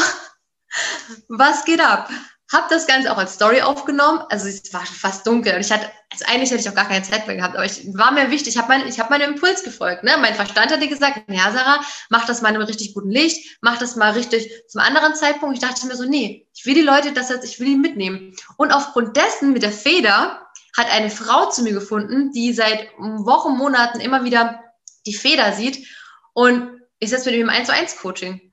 [1.29, 2.11] was geht ab?
[2.51, 4.23] Hab das Ganze auch als Story aufgenommen.
[4.31, 5.55] Also es war fast dunkel.
[5.55, 7.87] Und ich hatte, also eigentlich hätte ich auch gar keine Zeit mehr gehabt, aber ich
[7.95, 8.55] war mir wichtig.
[8.55, 10.03] Ich habe mein, ich hab meinem Impuls gefolgt.
[10.03, 10.13] Ne?
[10.19, 13.79] Mein Verstand hatte gesagt, ja, Sarah, mach das mal in einem richtig guten Licht, mach
[13.79, 15.57] das mal richtig zum anderen Zeitpunkt.
[15.57, 18.35] Ich dachte mir so, nee, ich will die Leute das jetzt, ich will die mitnehmen.
[18.57, 23.59] Und aufgrund dessen mit der Feder hat eine Frau zu mir gefunden, die seit Wochen,
[23.59, 24.63] Monaten immer wieder
[25.05, 25.87] die Feder sieht
[26.33, 28.48] und ist jetzt mit im 1 zu 1 Coaching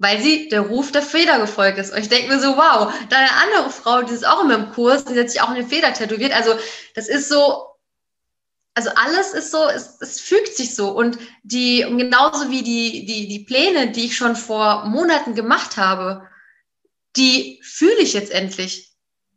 [0.00, 1.92] weil sie der Ruf der Feder gefolgt ist.
[1.92, 4.72] Und ich denke mir so, wow, da eine andere Frau, die ist auch immer im
[4.72, 6.32] Kurs, die hat sich auch eine Feder tätowiert.
[6.32, 6.54] Also
[6.94, 7.66] das ist so,
[8.72, 10.90] also alles ist so, es, es fügt sich so.
[10.90, 16.26] Und die, genauso wie die, die, die Pläne, die ich schon vor Monaten gemacht habe,
[17.16, 18.94] die fühle ich jetzt endlich.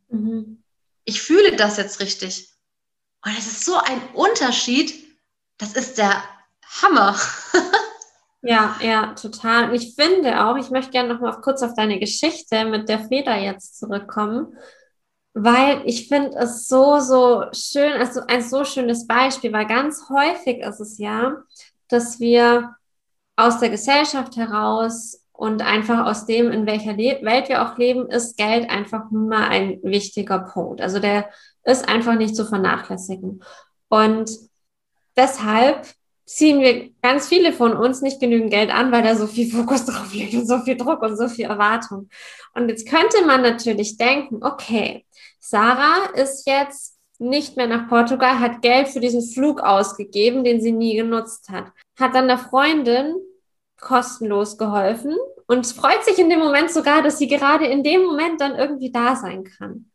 [0.08, 0.64] Mhm.
[1.04, 2.48] Ich fühle das jetzt richtig.
[3.26, 4.94] Und es ist so ein Unterschied,
[5.58, 6.24] das ist der
[6.82, 7.20] Hammer.
[8.46, 9.70] Ja, ja, total.
[9.70, 13.00] Und ich finde auch, ich möchte gerne noch mal kurz auf deine Geschichte mit der
[13.00, 14.58] Feder jetzt zurückkommen,
[15.34, 20.60] weil ich finde es so, so schön, also ein so schönes Beispiel, weil ganz häufig
[20.60, 21.38] ist es ja,
[21.88, 22.76] dass wir
[23.38, 28.08] aus der Gesellschaft heraus und einfach aus dem, in welcher Le Welt wir auch leben,
[28.10, 30.82] ist Geld einfach nun mal ein wichtiger Punkt.
[30.82, 31.30] Also der
[31.64, 33.42] ist einfach nicht zu vernachlässigen.
[33.88, 34.30] Und
[35.16, 35.88] deshalb
[36.26, 39.86] ziehen wir ganz viele von uns nicht genügend Geld an, weil da so viel Fokus
[39.86, 42.10] drauf liegt und so viel Druck und so viel Erwartung.
[42.54, 45.06] Und jetzt könnte man natürlich denken, okay,
[45.40, 50.72] Sarah ist jetzt nicht mehr nach Portugal, hat Geld für diesen Flug ausgegeben, den sie
[50.72, 53.16] nie genutzt hat, hat dann der Freundin
[53.80, 55.16] kostenlos geholfen
[55.48, 58.92] und freut sich in dem Moment sogar, dass sie gerade in dem Moment dann irgendwie
[58.92, 59.92] da sein kann.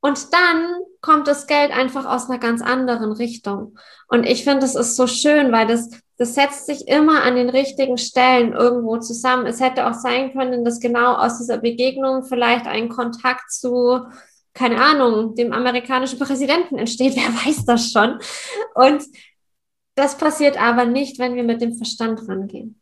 [0.00, 3.78] Und dann kommt das Geld einfach aus einer ganz anderen Richtung.
[4.08, 7.50] Und ich finde, das ist so schön, weil das, das setzt sich immer an den
[7.50, 9.46] richtigen Stellen irgendwo zusammen.
[9.46, 14.00] Es hätte auch sein können, dass genau aus dieser Begegnung vielleicht ein Kontakt zu,
[14.54, 17.14] keine Ahnung, dem amerikanischen Präsidenten entsteht.
[17.16, 18.18] Wer weiß das schon?
[18.74, 19.04] Und
[19.94, 22.80] das passiert aber nicht, wenn wir mit dem Verstand rangehen.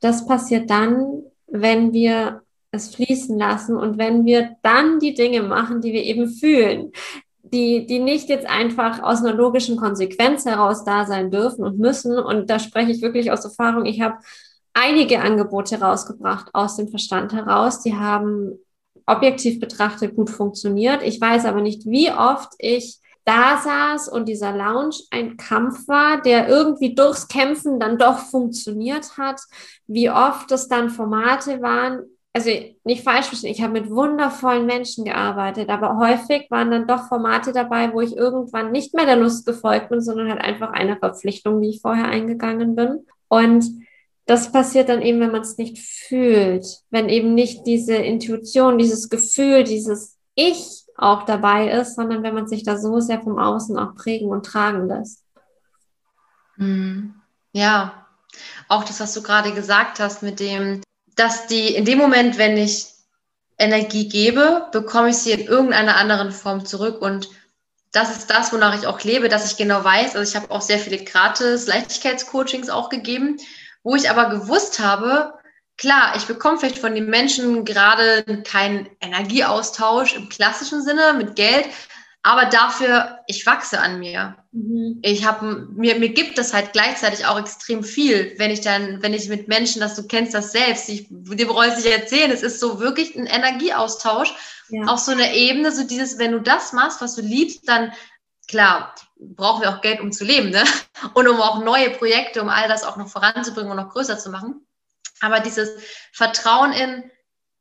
[0.00, 5.80] Das passiert dann, wenn wir es fließen lassen und wenn wir dann die Dinge machen,
[5.80, 6.92] die wir eben fühlen,
[7.52, 12.18] die, die nicht jetzt einfach aus einer logischen Konsequenz heraus da sein dürfen und müssen.
[12.18, 13.86] Und da spreche ich wirklich aus Erfahrung.
[13.86, 14.18] Ich habe
[14.72, 17.80] einige Angebote rausgebracht aus dem Verstand heraus.
[17.80, 18.58] Die haben
[19.06, 21.02] objektiv betrachtet gut funktioniert.
[21.02, 26.22] Ich weiß aber nicht, wie oft ich da saß und dieser Lounge ein Kampf war,
[26.22, 29.40] der irgendwie durchs Kämpfen dann doch funktioniert hat,
[29.86, 32.50] wie oft es dann Formate waren, also
[32.84, 37.52] nicht falsch verstehen, ich habe mit wundervollen Menschen gearbeitet, aber häufig waren dann doch Formate
[37.52, 41.60] dabei, wo ich irgendwann nicht mehr der Lust gefolgt bin, sondern halt einfach einer Verpflichtung,
[41.60, 43.06] die ich vorher eingegangen bin.
[43.28, 43.64] Und
[44.26, 49.08] das passiert dann eben, wenn man es nicht fühlt, wenn eben nicht diese Intuition, dieses
[49.08, 53.76] Gefühl, dieses Ich auch dabei ist, sondern wenn man sich da so sehr vom Außen
[53.76, 55.24] auch prägen und tragen lässt.
[56.56, 57.14] Hm.
[57.52, 58.06] Ja,
[58.68, 60.80] auch das, was du gerade gesagt hast mit dem,
[61.20, 62.86] dass die in dem Moment, wenn ich
[63.58, 67.02] Energie gebe, bekomme ich sie in irgendeiner anderen Form zurück.
[67.02, 67.28] Und
[67.92, 70.62] das ist das, wonach ich auch lebe, dass ich genau weiß, also ich habe auch
[70.62, 73.36] sehr viele gratis Leichtigkeitscoachings auch gegeben,
[73.82, 75.34] wo ich aber gewusst habe,
[75.76, 81.66] klar, ich bekomme vielleicht von den Menschen gerade keinen Energieaustausch im klassischen Sinne mit Geld,
[82.22, 84.36] aber dafür, ich wachse an mir.
[84.52, 84.98] Mhm.
[85.02, 89.14] Ich habe mir, mir gibt es halt gleichzeitig auch extrem viel, wenn ich dann, wenn
[89.14, 92.42] ich mit Menschen, dass du kennst das selbst, ich, dir brauche ich nicht erzählen, es
[92.42, 94.34] ist so wirklich ein Energieaustausch
[94.68, 94.84] ja.
[94.84, 97.92] auf so einer Ebene, so dieses, wenn du das machst, was du liebst, dann
[98.48, 100.64] klar, brauchen wir auch Geld, um zu leben, ne?
[101.14, 104.28] Und um auch neue Projekte, um all das auch noch voranzubringen und noch größer zu
[104.28, 104.66] machen.
[105.20, 105.70] Aber dieses
[106.12, 107.10] Vertrauen in,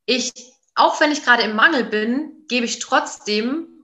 [0.06, 0.34] ich,
[0.76, 3.79] auch wenn ich gerade im Mangel bin, gebe ich trotzdem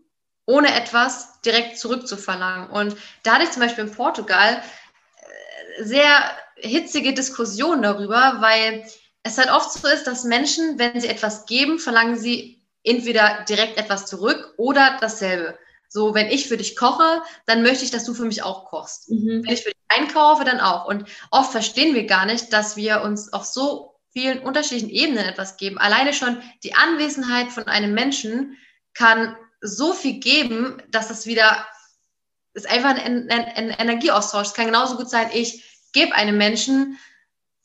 [0.46, 2.70] ohne etwas direkt zurückzuverlangen.
[2.70, 4.62] Und da hatte ich zum Beispiel in Portugal
[5.80, 8.86] äh, sehr hitzige Diskussion darüber, weil
[9.24, 13.78] es halt oft so ist, dass Menschen, wenn sie etwas geben, verlangen sie entweder direkt
[13.78, 15.58] etwas zurück oder dasselbe.
[15.90, 19.10] So, wenn ich für dich koche, dann möchte ich, dass du für mich auch kochst.
[19.10, 19.44] Mhm.
[19.44, 20.86] Wenn ich für dich einkaufe, dann auch.
[20.86, 25.58] Und oft verstehen wir gar nicht, dass wir uns auf so vielen unterschiedlichen Ebenen etwas
[25.58, 25.78] geben.
[25.78, 28.58] Alleine schon die Anwesenheit von einem Menschen
[28.94, 29.36] kann
[29.68, 31.66] so viel geben, dass es wieder,
[32.54, 34.48] ist einfach ein, ein, ein Energieaustausch.
[34.48, 36.98] Es kann genauso gut sein, ich gebe einem Menschen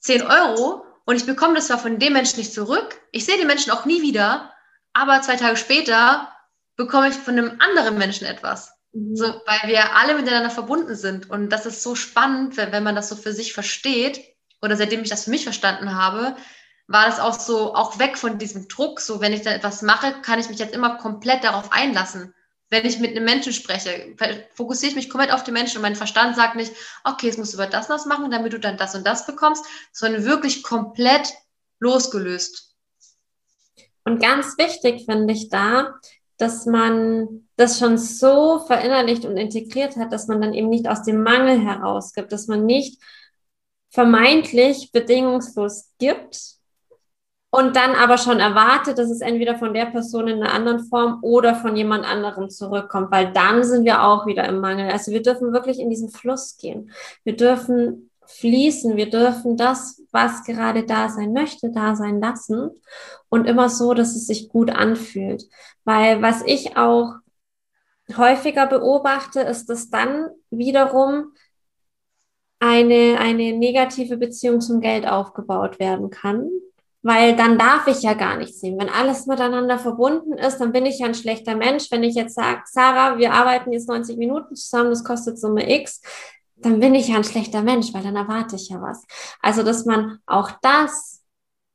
[0.00, 3.46] 10 Euro und ich bekomme das zwar von dem Menschen nicht zurück, ich sehe den
[3.46, 4.52] Menschen auch nie wieder,
[4.92, 6.32] aber zwei Tage später
[6.76, 8.72] bekomme ich von einem anderen Menschen etwas.
[8.92, 9.16] Mhm.
[9.16, 11.30] So, weil wir alle miteinander verbunden sind.
[11.30, 14.20] Und das ist so spannend, wenn, wenn man das so für sich versteht.
[14.62, 16.36] Oder seitdem ich das für mich verstanden habe,
[16.90, 19.00] war das auch so, auch weg von diesem Druck.
[19.00, 22.34] So, wenn ich dann etwas mache, kann ich mich jetzt immer komplett darauf einlassen.
[22.68, 24.16] Wenn ich mit einem Menschen spreche,
[24.54, 26.72] fokussiere ich mich komplett auf den Menschen und mein Verstand sagt nicht,
[27.04, 29.24] okay, jetzt musst du über das und das machen, damit du dann das und das
[29.24, 31.32] bekommst, sondern wirklich komplett
[31.78, 32.74] losgelöst.
[34.04, 35.94] Und ganz wichtig finde ich da,
[36.38, 41.04] dass man das schon so verinnerlicht und integriert hat, dass man dann eben nicht aus
[41.04, 43.00] dem Mangel herausgibt, dass man nicht
[43.90, 46.59] vermeintlich bedingungslos gibt
[47.50, 51.18] und dann aber schon erwartet, dass es entweder von der Person in einer anderen Form
[51.22, 54.90] oder von jemand anderem zurückkommt, weil dann sind wir auch wieder im Mangel.
[54.90, 56.92] Also wir dürfen wirklich in diesen Fluss gehen.
[57.24, 58.96] Wir dürfen fließen.
[58.96, 62.70] Wir dürfen das, was gerade da sein möchte, da sein lassen
[63.28, 65.44] und immer so, dass es sich gut anfühlt.
[65.84, 67.14] Weil was ich auch
[68.16, 71.32] häufiger beobachte, ist, dass dann wiederum
[72.58, 76.48] eine, eine negative Beziehung zum Geld aufgebaut werden kann.
[77.02, 78.80] Weil dann darf ich ja gar nichts nehmen.
[78.80, 81.90] Wenn alles miteinander verbunden ist, dann bin ich ja ein schlechter Mensch.
[81.90, 86.02] Wenn ich jetzt sage, Sarah, wir arbeiten jetzt 90 Minuten zusammen, das kostet Summe X,
[86.56, 89.06] dann bin ich ja ein schlechter Mensch, weil dann erwarte ich ja was.
[89.40, 91.22] Also, dass man auch das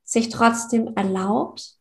[0.04, 1.76] sich trotzdem erlaubt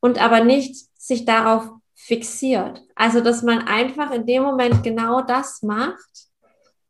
[0.00, 2.82] und aber nicht sich darauf fixiert.
[2.94, 6.28] Also, dass man einfach in dem Moment genau das macht,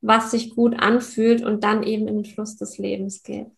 [0.00, 3.50] was sich gut anfühlt und dann eben in den Fluss des Lebens geht.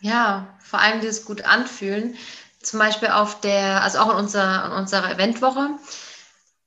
[0.00, 2.16] Ja, vor allem dieses gut anfühlen.
[2.62, 5.70] Zum Beispiel auf der, also auch in unserer, in unserer Eventwoche,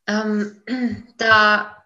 [0.07, 0.61] ähm,
[1.17, 1.83] da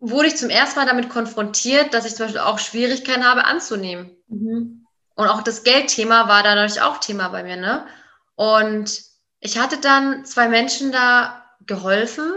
[0.00, 4.10] wurde ich zum ersten Mal damit konfrontiert, dass ich zum Beispiel auch Schwierigkeiten habe anzunehmen.
[4.28, 4.86] Mhm.
[5.14, 7.56] Und auch das Geldthema war dadurch auch Thema bei mir.
[7.56, 7.86] Ne?
[8.34, 9.02] Und
[9.40, 12.32] ich hatte dann zwei Menschen da geholfen,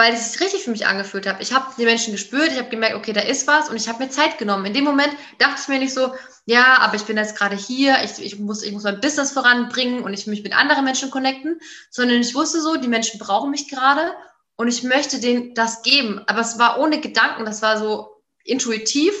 [0.00, 1.42] weil es sich richtig für mich angefühlt hat.
[1.42, 4.02] Ich habe die Menschen gespürt, ich habe gemerkt, okay, da ist was und ich habe
[4.02, 4.64] mir Zeit genommen.
[4.64, 6.14] In dem Moment dachte ich mir nicht so,
[6.46, 10.02] ja, aber ich bin jetzt gerade hier, ich, ich, muss, ich muss mein Business voranbringen
[10.02, 11.60] und ich will mich mit anderen Menschen connecten,
[11.90, 14.14] sondern ich wusste so, die Menschen brauchen mich gerade
[14.56, 16.22] und ich möchte denen das geben.
[16.28, 19.12] Aber es war ohne Gedanken, das war so intuitiv.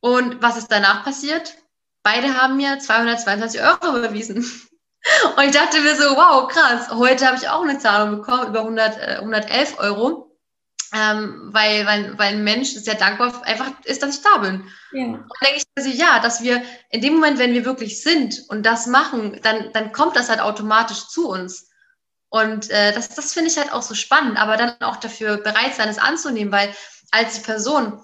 [0.00, 1.58] Und was ist danach passiert?
[2.02, 4.50] Beide haben mir 222 Euro überwiesen.
[5.36, 6.88] Und ich dachte mir so, wow, krass.
[6.90, 10.26] Heute habe ich auch eine Zahlung bekommen, über 100, äh, 111 Euro.
[10.94, 14.70] Ähm, weil, weil, weil ein Mensch sehr dankbar einfach ist, dass ich da bin.
[14.92, 15.04] Ja.
[15.04, 18.02] Und dann denke ich mir so, ja, dass wir in dem Moment, wenn wir wirklich
[18.02, 21.68] sind und das machen, dann, dann kommt das halt automatisch zu uns.
[22.28, 25.74] Und äh, das, das finde ich halt auch so spannend, aber dann auch dafür bereit
[25.74, 26.74] sein, es anzunehmen, weil
[27.10, 28.00] als die Person,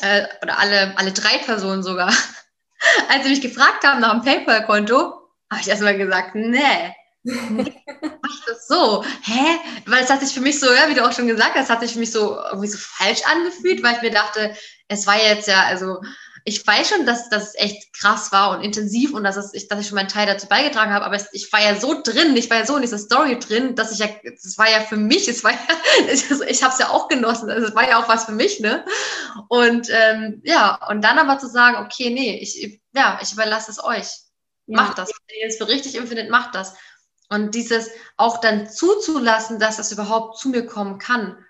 [0.00, 2.08] äh, oder alle, alle drei Personen sogar,
[3.08, 5.23] als sie mich gefragt haben nach einem PayPal-Konto,
[5.54, 9.02] habe ich erstmal gesagt, nee, mach das so.
[9.22, 9.58] Hä?
[9.86, 11.80] Weil es hat sich für mich so, ja, wie du auch schon gesagt hast, hat
[11.80, 14.54] sich für mich so irgendwie so falsch angefühlt, weil ich mir dachte,
[14.88, 16.00] es war jetzt ja, also
[16.46, 19.80] ich weiß schon, dass das echt krass war und intensiv und dass, es, ich, dass
[19.80, 22.58] ich schon meinen Teil dazu beigetragen habe, aber ich war ja so drin, ich war
[22.58, 25.42] ja so in dieser Story drin, dass ich ja, es war ja für mich, es
[25.42, 25.58] war ja,
[26.12, 28.84] ich habe es ja auch genossen, also es war ja auch was für mich, ne?
[29.48, 33.82] Und ähm, ja, und dann aber zu sagen, okay, nee, ich, ja, ich überlasse es
[33.82, 34.23] euch.
[34.66, 34.82] Ja.
[34.82, 35.10] Macht das.
[35.10, 36.74] Wenn ihr es für richtig empfindet, macht das.
[37.28, 41.44] Und dieses auch dann zuzulassen, dass das überhaupt zu mir kommen kann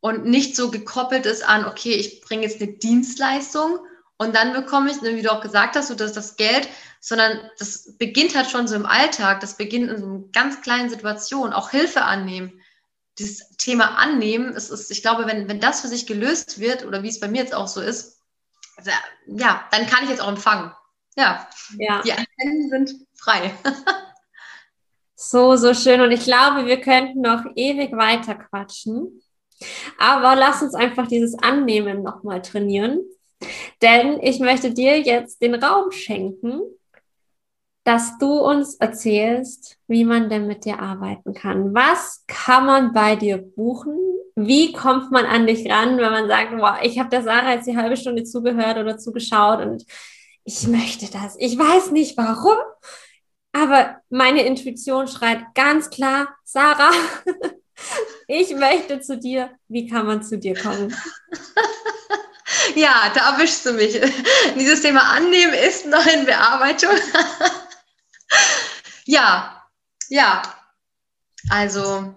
[0.00, 3.78] und nicht so gekoppelt ist an, okay, ich bringe jetzt eine Dienstleistung,
[4.22, 6.68] und dann bekomme ich, ne, wie du auch gesagt hast, so dass das Geld,
[7.00, 10.90] sondern das beginnt halt schon so im Alltag, das beginnt in so einer ganz kleinen
[10.90, 12.60] Situation, auch Hilfe annehmen.
[13.18, 17.02] Dieses Thema annehmen, es ist, ich glaube, wenn, wenn das für sich gelöst wird, oder
[17.02, 18.20] wie es bei mir jetzt auch so ist,
[18.76, 18.92] also,
[19.26, 20.72] ja, dann kann ich jetzt auch empfangen.
[21.16, 21.46] Ja,
[21.78, 22.02] ja.
[22.02, 23.52] die Antennen sind frei.
[25.14, 26.00] so, so schön.
[26.00, 29.22] Und ich glaube, wir könnten noch ewig weiter quatschen.
[29.98, 33.00] Aber lass uns einfach dieses Annehmen nochmal trainieren.
[33.80, 36.60] Denn ich möchte dir jetzt den Raum schenken,
[37.84, 41.74] dass du uns erzählst, wie man denn mit dir arbeiten kann.
[41.74, 46.56] Was kann man bei dir buchen wie kommt man an dich ran, wenn man sagt,
[46.56, 49.84] boah, ich habe der Sarah jetzt die halbe Stunde zugehört oder zugeschaut und
[50.44, 51.36] ich möchte das.
[51.38, 52.58] Ich weiß nicht warum,
[53.52, 56.90] aber meine Intuition schreit ganz klar, Sarah,
[58.26, 59.50] ich möchte zu dir.
[59.68, 60.94] Wie kann man zu dir kommen?
[62.74, 64.00] Ja, da erwischst du mich.
[64.56, 66.90] Dieses Thema Annehmen ist noch in Bearbeitung.
[69.04, 69.62] ja,
[70.08, 70.42] ja.
[71.50, 72.14] Also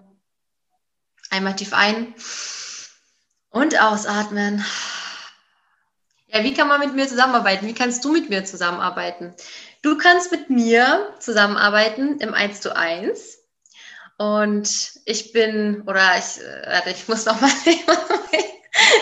[1.30, 2.14] einmal tief ein
[3.50, 4.64] und ausatmen.
[6.36, 7.66] Ja, wie kann man mit mir zusammenarbeiten?
[7.66, 9.32] Wie kannst du mit mir zusammenarbeiten?
[9.80, 13.38] Du kannst mit mir zusammenarbeiten im 1 zu 1.
[14.18, 14.68] Und
[15.06, 17.50] ich bin, oder ich, äh, warte, ich muss noch mal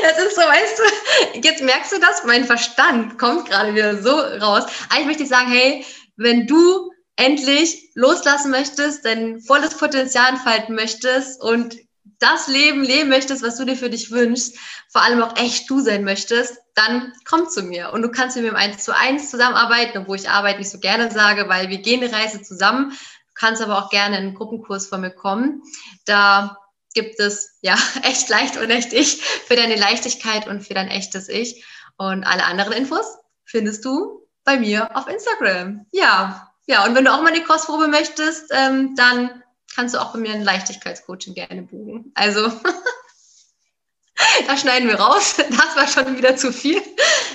[0.03, 4.17] Das ist so, weißt du, jetzt merkst du das, mein Verstand kommt gerade wieder so
[4.17, 4.67] raus.
[4.91, 5.85] Eigentlich möchte ich sagen, hey,
[6.17, 11.77] wenn du endlich loslassen möchtest, dein volles Potenzial entfalten möchtest und
[12.25, 14.57] das Leben leben möchtest, was du dir für dich wünschst,
[14.91, 17.93] vor allem auch echt du sein möchtest, dann komm zu mir.
[17.93, 20.79] Und du kannst mit mir im 1 zu 1 zusammenarbeiten, obwohl ich Arbeit nicht so
[20.79, 22.91] gerne sage, weil wir gehen eine Reise zusammen.
[22.91, 25.63] Du kannst aber auch gerne in einen Gruppenkurs von mir kommen.
[26.07, 26.57] Da
[26.95, 31.29] gibt es ja echt leicht und echt ich für deine Leichtigkeit und für dein echtes
[31.29, 31.65] Ich.
[31.97, 33.07] Und alle anderen Infos
[33.45, 35.87] findest du bei mir auf Instagram.
[35.93, 39.43] Ja, ja, und wenn du auch mal eine Kostprobe möchtest, ähm, dann
[39.75, 42.13] kannst du auch bei mir ein Leichtigkeitscoaching gerne buchen.
[42.15, 42.51] Also
[44.47, 45.37] da schneiden wir raus.
[45.37, 46.81] Das war schon wieder zu viel.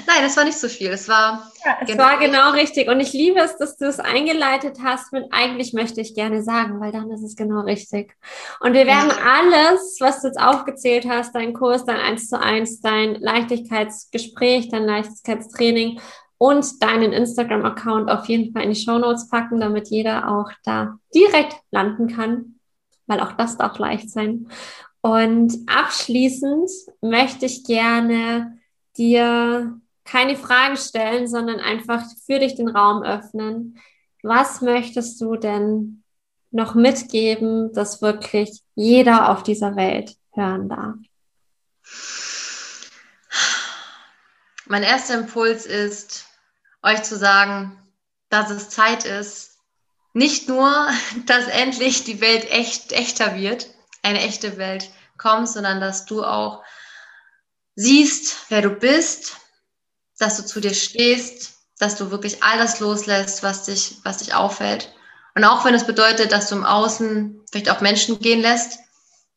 [0.07, 0.89] Nein, das war nicht so viel.
[0.89, 2.87] Es war, ja, es genau, war genau richtig.
[2.87, 6.79] Und ich liebe es, dass du es eingeleitet hast mit eigentlich möchte ich gerne sagen,
[6.79, 8.15] weil dann ist es genau richtig.
[8.59, 9.17] Und wir werden ja.
[9.17, 14.85] alles, was du jetzt aufgezählt hast, dein Kurs, dein 1 zu 1, dein Leichtigkeitsgespräch, dein
[14.85, 15.99] Leichtigkeitstraining
[16.39, 20.97] und deinen Instagram-Account auf jeden Fall in die Show Notes packen, damit jeder auch da
[21.13, 22.55] direkt landen kann,
[23.07, 24.47] weil auch das darf leicht sein.
[25.01, 26.71] Und abschließend
[27.01, 28.57] möchte ich gerne
[28.97, 33.77] dir keine Fragen stellen, sondern einfach für dich den Raum öffnen.
[34.23, 36.03] Was möchtest du denn
[36.51, 40.95] noch mitgeben, dass wirklich jeder auf dieser Welt hören darf?
[44.67, 46.28] Mein erster Impuls ist,
[46.83, 47.77] euch zu sagen,
[48.29, 49.57] dass es Zeit ist,
[50.13, 50.89] nicht nur,
[51.25, 53.67] dass endlich die Welt echt echter wird,
[54.01, 56.63] eine echte Welt kommt, sondern dass du auch
[57.75, 59.37] siehst, wer du bist,
[60.17, 64.93] dass du zu dir stehst, dass du wirklich alles loslässt, was dich, was dich auffällt.
[65.35, 68.79] Und auch wenn es bedeutet, dass du im Außen vielleicht auch Menschen gehen lässt,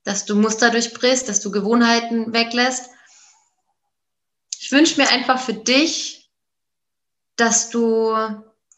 [0.05, 2.91] dass du Muster durchbrichst, dass du Gewohnheiten weglässt.
[4.59, 6.22] Ich wünsche mir einfach für dich,
[7.43, 8.15] dass du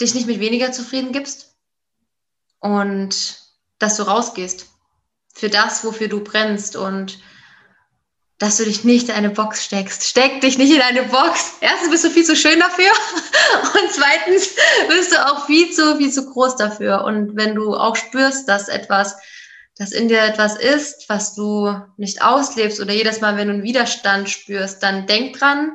[0.01, 1.55] dich nicht mit weniger zufrieden gibst
[2.61, 3.43] und
[3.79, 4.69] dass du rausgehst
[5.35, 7.19] für das, wofür du brennst und
[8.39, 10.05] dass du dich nicht in eine Box steckst.
[10.05, 11.57] Steck dich nicht in eine Box.
[11.61, 12.91] Erstens bist du viel zu schön dafür
[13.75, 14.57] und zweitens
[14.89, 17.05] bist du auch viel zu, viel zu groß dafür.
[17.05, 19.15] Und wenn du auch spürst, dass etwas,
[19.77, 23.63] dass in dir etwas ist, was du nicht auslebst oder jedes Mal, wenn du einen
[23.63, 25.73] Widerstand spürst, dann denk dran,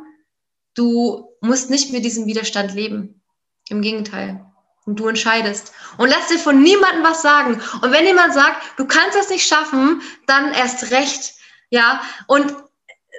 [0.73, 3.21] du musst nicht mit diesem Widerstand leben.
[3.69, 4.45] Im Gegenteil.
[4.85, 5.71] Und du entscheidest.
[5.97, 7.61] Und lass dir von niemandem was sagen.
[7.81, 11.33] Und wenn jemand sagt, du kannst das nicht schaffen, dann erst recht.
[11.69, 12.55] Ja, und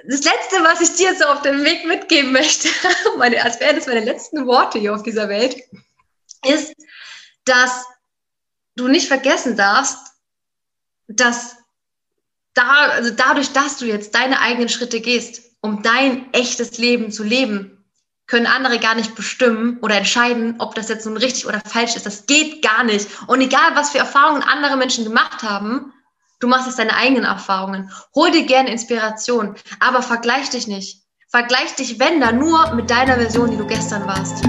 [0.07, 2.67] das Letzte, was ich dir so auf dem Weg mitgeben möchte,
[3.17, 5.55] meine, als wären das meine letzten Worte hier auf dieser Welt,
[6.45, 6.73] ist,
[7.45, 7.85] dass
[8.75, 9.99] du nicht vergessen darfst,
[11.07, 11.57] dass
[12.53, 17.23] da, also dadurch, dass du jetzt deine eigenen Schritte gehst, um dein echtes Leben zu
[17.23, 17.80] leben,
[18.31, 22.05] können andere gar nicht bestimmen oder entscheiden, ob das jetzt nun richtig oder falsch ist.
[22.05, 23.05] Das geht gar nicht.
[23.27, 25.91] Und egal, was für Erfahrungen andere Menschen gemacht haben,
[26.39, 27.91] du machst jetzt deine eigenen Erfahrungen.
[28.15, 31.01] Hol dir gerne Inspiration, aber vergleich dich nicht.
[31.29, 34.45] Vergleich dich, wenn da, nur mit deiner Version, die du gestern warst.